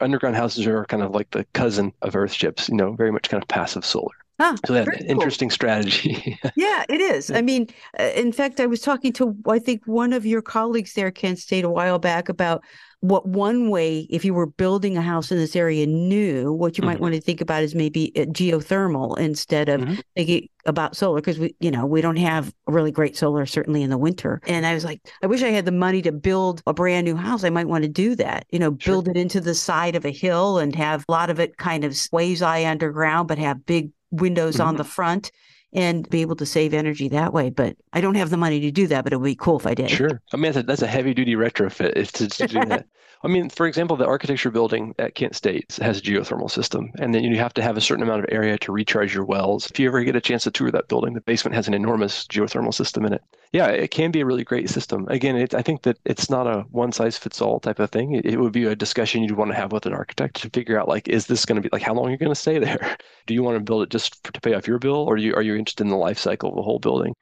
underground 0.00 0.36
houses 0.36 0.66
are 0.66 0.84
kind 0.84 1.02
of 1.02 1.12
like 1.12 1.30
the 1.30 1.44
cousin 1.52 1.92
of 2.02 2.14
Earth 2.14 2.32
ships. 2.32 2.68
You 2.68 2.76
know, 2.76 2.92
very 2.92 3.10
much 3.10 3.28
kind 3.28 3.42
of 3.42 3.48
passive 3.48 3.84
solar. 3.84 4.14
Ah, 4.40 4.56
so 4.66 4.72
that's 4.72 4.88
an 4.88 5.06
interesting 5.06 5.48
cool. 5.48 5.54
strategy. 5.54 6.38
yeah, 6.56 6.84
it 6.88 7.00
is. 7.00 7.30
I 7.30 7.40
mean, 7.40 7.68
uh, 8.00 8.10
in 8.16 8.32
fact, 8.32 8.58
I 8.58 8.66
was 8.66 8.80
talking 8.80 9.12
to 9.14 9.36
I 9.46 9.58
think 9.58 9.82
one 9.86 10.12
of 10.12 10.26
your 10.26 10.42
colleagues 10.42 10.94
there, 10.94 11.10
Kent 11.10 11.38
State, 11.38 11.64
a 11.64 11.70
while 11.70 11.98
back 11.98 12.28
about 12.28 12.64
what 13.04 13.28
one 13.28 13.68
way, 13.68 14.06
if 14.08 14.24
you 14.24 14.32
were 14.32 14.46
building 14.46 14.96
a 14.96 15.02
house 15.02 15.30
in 15.30 15.36
this 15.36 15.54
area 15.54 15.86
new, 15.86 16.50
what 16.50 16.78
you 16.78 16.80
mm-hmm. 16.80 16.92
might 16.92 17.00
want 17.00 17.14
to 17.14 17.20
think 17.20 17.42
about 17.42 17.62
is 17.62 17.74
maybe 17.74 18.10
uh, 18.16 18.20
geothermal 18.20 19.18
instead 19.18 19.68
of 19.68 19.82
mm-hmm. 19.82 20.00
thinking 20.16 20.48
about 20.64 20.96
solar 20.96 21.20
because 21.20 21.38
we, 21.38 21.54
you 21.60 21.70
know, 21.70 21.84
we 21.84 22.00
don't 22.00 22.16
have 22.16 22.50
really 22.66 22.90
great 22.90 23.14
solar 23.14 23.44
certainly 23.44 23.82
in 23.82 23.90
the 23.90 23.98
winter. 23.98 24.40
And 24.46 24.64
I 24.64 24.72
was 24.72 24.86
like, 24.86 25.02
I 25.22 25.26
wish 25.26 25.42
I 25.42 25.50
had 25.50 25.66
the 25.66 25.70
money 25.70 26.00
to 26.00 26.12
build 26.12 26.62
a 26.66 26.72
brand 26.72 27.04
new 27.04 27.14
house. 27.14 27.44
I 27.44 27.50
might 27.50 27.68
want 27.68 27.84
to 27.84 27.90
do 27.90 28.16
that. 28.16 28.46
You 28.50 28.58
know, 28.58 28.70
build 28.70 29.04
sure. 29.04 29.12
it 29.12 29.18
into 29.18 29.38
the 29.38 29.54
side 29.54 29.96
of 29.96 30.06
a 30.06 30.10
hill 30.10 30.58
and 30.58 30.74
have 30.74 31.04
a 31.06 31.12
lot 31.12 31.28
of 31.28 31.38
it 31.38 31.58
kind 31.58 31.84
of 31.84 31.94
quasi 32.10 32.64
underground, 32.64 33.28
but 33.28 33.36
have 33.36 33.66
big 33.66 33.90
windows 34.14 34.56
mm-hmm. 34.56 34.68
on 34.68 34.76
the 34.76 34.84
front 34.84 35.30
and 35.74 36.08
be 36.08 36.20
able 36.20 36.36
to 36.36 36.46
save 36.46 36.72
energy 36.72 37.08
that 37.08 37.32
way. 37.32 37.50
But 37.50 37.76
I 37.92 38.00
don't 38.00 38.14
have 38.14 38.30
the 38.30 38.36
money 38.36 38.60
to 38.60 38.70
do 38.70 38.86
that, 38.86 39.04
but 39.04 39.12
it 39.12 39.16
would 39.16 39.24
be 39.24 39.34
cool 39.34 39.58
if 39.58 39.66
I 39.66 39.74
did. 39.74 39.90
Sure. 39.90 40.20
I 40.32 40.36
mean, 40.36 40.52
that's 40.52 40.56
a, 40.56 40.62
that's 40.62 40.82
a 40.82 40.86
heavy 40.86 41.14
duty 41.14 41.34
retrofit 41.34 42.12
to, 42.12 42.28
to 42.28 42.46
do 42.46 42.64
that. 42.66 42.86
I 43.24 43.28
mean, 43.28 43.48
for 43.48 43.66
example, 43.66 43.96
the 43.96 44.06
architecture 44.06 44.50
building 44.50 44.94
at 44.98 45.14
Kent 45.14 45.34
State 45.34 45.78
has 45.80 45.98
a 45.98 46.02
geothermal 46.02 46.50
system, 46.50 46.92
and 46.98 47.14
then 47.14 47.24
you 47.24 47.38
have 47.38 47.54
to 47.54 47.62
have 47.62 47.78
a 47.78 47.80
certain 47.80 48.02
amount 48.02 48.22
of 48.22 48.26
area 48.30 48.58
to 48.58 48.70
recharge 48.70 49.14
your 49.14 49.24
wells. 49.24 49.70
If 49.70 49.78
you 49.78 49.88
ever 49.88 50.04
get 50.04 50.14
a 50.14 50.20
chance 50.20 50.44
to 50.44 50.50
tour 50.50 50.70
that 50.70 50.88
building, 50.88 51.14
the 51.14 51.22
basement 51.22 51.54
has 51.54 51.66
an 51.66 51.72
enormous 51.72 52.26
geothermal 52.26 52.74
system 52.74 53.06
in 53.06 53.14
it. 53.14 53.22
Yeah, 53.54 53.68
it 53.68 53.92
can 53.92 54.10
be 54.10 54.20
a 54.20 54.26
really 54.26 54.44
great 54.44 54.68
system. 54.68 55.06
Again, 55.08 55.36
it, 55.36 55.54
I 55.54 55.62
think 55.62 55.82
that 55.82 55.96
it's 56.04 56.28
not 56.28 56.46
a 56.46 56.62
one 56.72 56.92
size 56.92 57.16
fits 57.16 57.40
all 57.40 57.60
type 57.60 57.78
of 57.78 57.88
thing. 57.90 58.12
It, 58.12 58.26
it, 58.26 58.40
would 58.40 58.52
be 58.52 58.64
a 58.64 58.76
discussion 58.76 59.22
you'd 59.22 59.38
want 59.38 59.52
to 59.52 59.56
have 59.56 59.72
with 59.72 59.86
an 59.86 59.94
architect 59.94 60.42
to 60.42 60.50
figure 60.50 60.78
out 60.78 60.88
like, 60.88 61.08
is 61.08 61.26
this 61.26 61.46
going 61.46 61.62
to 61.62 61.66
be 61.66 61.70
like 61.72 61.80
how 61.80 61.94
long 61.94 62.08
are 62.08 62.10
you 62.10 62.18
going 62.18 62.32
to 62.32 62.34
stay 62.34 62.58
there? 62.58 62.96
Do 63.26 63.32
you 63.32 63.42
want 63.42 63.56
to 63.56 63.60
build 63.62 63.84
it 63.84 63.90
just 63.90 64.22
for, 64.22 64.32
to 64.32 64.40
pay 64.40 64.54
off 64.54 64.66
your 64.66 64.78
bill, 64.78 64.96
or 64.96 65.16
you, 65.16 65.34
are 65.34 65.40
you 65.40 65.54
interested 65.64 65.84
in 65.84 65.90
the 65.90 65.96
life 65.96 66.18
cycle 66.18 66.50
of 66.50 66.56
the 66.56 66.62
whole 66.62 66.78
building? 66.78 67.14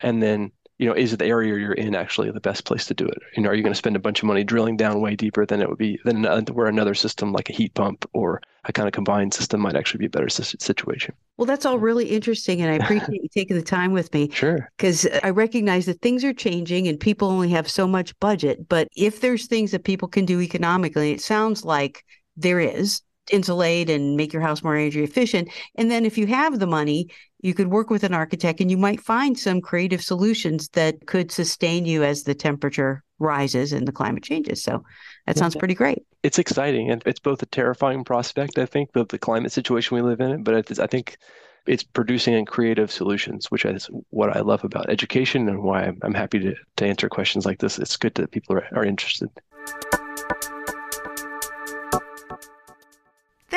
And 0.00 0.22
then 0.22 0.52
you 0.78 0.86
know, 0.86 0.94
is 0.94 1.16
the 1.16 1.26
area 1.26 1.58
you're 1.58 1.72
in 1.72 1.96
actually 1.96 2.30
the 2.30 2.40
best 2.40 2.64
place 2.64 2.86
to 2.86 2.94
do 2.94 3.04
it? 3.04 3.18
You 3.36 3.42
know, 3.42 3.50
are 3.50 3.54
you 3.54 3.62
going 3.62 3.72
to 3.72 3.78
spend 3.78 3.96
a 3.96 4.00
bunch 4.00 4.22
of 4.22 4.26
money 4.26 4.44
drilling 4.44 4.76
down 4.76 5.00
way 5.00 5.16
deeper 5.16 5.44
than 5.44 5.60
it 5.60 5.68
would 5.68 5.78
be 5.78 5.98
than 6.04 6.24
uh, 6.24 6.42
where 6.52 6.68
another 6.68 6.94
system 6.94 7.32
like 7.32 7.50
a 7.50 7.52
heat 7.52 7.74
pump 7.74 8.08
or 8.12 8.40
a 8.64 8.72
kind 8.72 8.86
of 8.86 8.92
combined 8.92 9.34
system 9.34 9.60
might 9.60 9.74
actually 9.74 9.98
be 9.98 10.06
a 10.06 10.10
better 10.10 10.28
situation? 10.28 11.14
Well, 11.36 11.46
that's 11.46 11.66
all 11.66 11.78
really 11.78 12.06
interesting, 12.06 12.62
and 12.62 12.70
I 12.70 12.84
appreciate 12.84 13.22
you 13.22 13.28
taking 13.34 13.56
the 13.56 13.62
time 13.62 13.92
with 13.92 14.12
me. 14.14 14.30
Sure. 14.38 14.68
Because 14.76 15.08
I 15.24 15.30
recognize 15.30 15.86
that 15.86 16.00
things 16.00 16.22
are 16.22 16.32
changing 16.32 16.86
and 16.86 17.00
people 17.00 17.28
only 17.28 17.48
have 17.48 17.68
so 17.68 17.88
much 17.88 18.16
budget. 18.20 18.68
But 18.68 18.86
if 18.94 19.20
there's 19.20 19.46
things 19.46 19.72
that 19.72 19.82
people 19.82 20.06
can 20.06 20.24
do 20.26 20.40
economically, 20.40 21.10
it 21.10 21.20
sounds 21.20 21.64
like 21.64 22.04
there 22.36 22.60
is 22.60 23.02
insulate 23.32 23.90
and 23.90 24.16
make 24.16 24.32
your 24.32 24.42
house 24.42 24.62
more 24.62 24.76
energy 24.76 25.02
efficient. 25.02 25.48
And 25.74 25.90
then 25.90 26.04
if 26.04 26.18
you 26.18 26.28
have 26.28 26.58
the 26.58 26.68
money, 26.68 27.08
you 27.40 27.54
could 27.54 27.68
work 27.68 27.90
with 27.90 28.04
an 28.04 28.14
architect 28.14 28.60
and 28.60 28.70
you 28.70 28.76
might 28.76 29.00
find 29.00 29.38
some 29.38 29.60
creative 29.60 30.02
solutions 30.02 30.68
that 30.70 31.06
could 31.06 31.30
sustain 31.30 31.84
you 31.84 32.02
as 32.02 32.24
the 32.24 32.34
temperature 32.34 33.04
rises 33.18 33.72
and 33.72 33.86
the 33.86 33.92
climate 33.92 34.22
changes. 34.22 34.62
So 34.62 34.84
that 35.26 35.36
sounds 35.36 35.56
pretty 35.56 35.74
great. 35.74 36.02
It's 36.22 36.38
exciting 36.38 36.90
and 36.90 37.02
it's 37.06 37.20
both 37.20 37.42
a 37.42 37.46
terrifying 37.46 38.04
prospect, 38.04 38.58
I 38.58 38.66
think, 38.66 38.90
of 38.96 39.08
the 39.08 39.18
climate 39.18 39.52
situation 39.52 39.96
we 39.96 40.02
live 40.02 40.20
in, 40.20 40.42
but 40.42 40.54
I 40.78 40.86
think 40.86 41.18
it's 41.66 41.82
producing 41.82 42.34
and 42.34 42.46
creative 42.46 42.90
solutions, 42.90 43.50
which 43.50 43.64
is 43.64 43.90
what 44.10 44.36
I 44.36 44.40
love 44.40 44.64
about 44.64 44.88
education 44.88 45.48
and 45.48 45.62
why 45.62 45.92
I'm 46.02 46.14
happy 46.14 46.38
to, 46.40 46.54
to 46.76 46.86
answer 46.86 47.08
questions 47.08 47.44
like 47.44 47.58
this. 47.58 47.78
It's 47.78 47.96
good 47.96 48.14
that 48.14 48.30
people 48.30 48.56
are, 48.56 48.66
are 48.72 48.84
interested. 48.84 49.30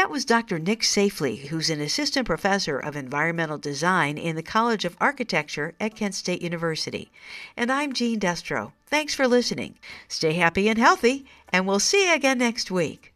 That 0.02 0.10
was 0.10 0.26
Dr. 0.26 0.58
Nick 0.58 0.80
Safley, 0.80 1.50
who's 1.50 1.70
an 1.70 1.80
assistant 1.80 2.26
professor 2.26 2.80
of 2.80 2.96
environmental 2.96 3.60
design 3.60 4.18
in 4.18 4.36
the 4.36 4.42
College 4.42 4.84
of 4.84 4.98
Architecture 5.00 5.76
at 5.80 5.96
Kent 5.96 6.16
State 6.16 6.42
University. 6.42 7.12
And 7.56 7.72
I'm 7.72 7.94
Jean 7.94 8.20
Destro. 8.20 8.72
Thanks 8.88 9.14
for 9.14 9.28
listening. 9.28 9.78
Stay 10.08 10.34
happy 10.34 10.68
and 10.70 10.80
healthy, 10.80 11.28
and 11.50 11.68
we'll 11.68 11.78
see 11.78 12.08
you 12.08 12.16
again 12.16 12.40
next 12.40 12.72
week. 12.72 13.14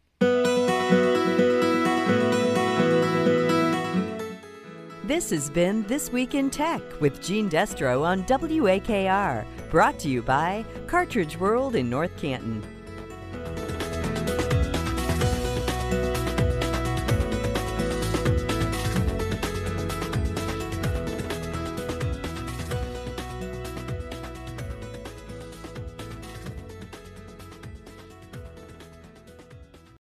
This 5.02 5.30
has 5.30 5.50
been 5.50 5.82
This 5.88 6.12
Week 6.12 6.36
in 6.36 6.50
Tech 6.50 6.82
with 7.00 7.20
Jean 7.20 7.50
Destro 7.50 8.04
on 8.04 8.22
WAKR, 8.26 9.44
brought 9.70 9.98
to 9.98 10.08
you 10.08 10.22
by 10.22 10.64
Cartridge 10.86 11.36
World 11.36 11.74
in 11.74 11.90
North 11.90 12.16
Canton. 12.16 12.62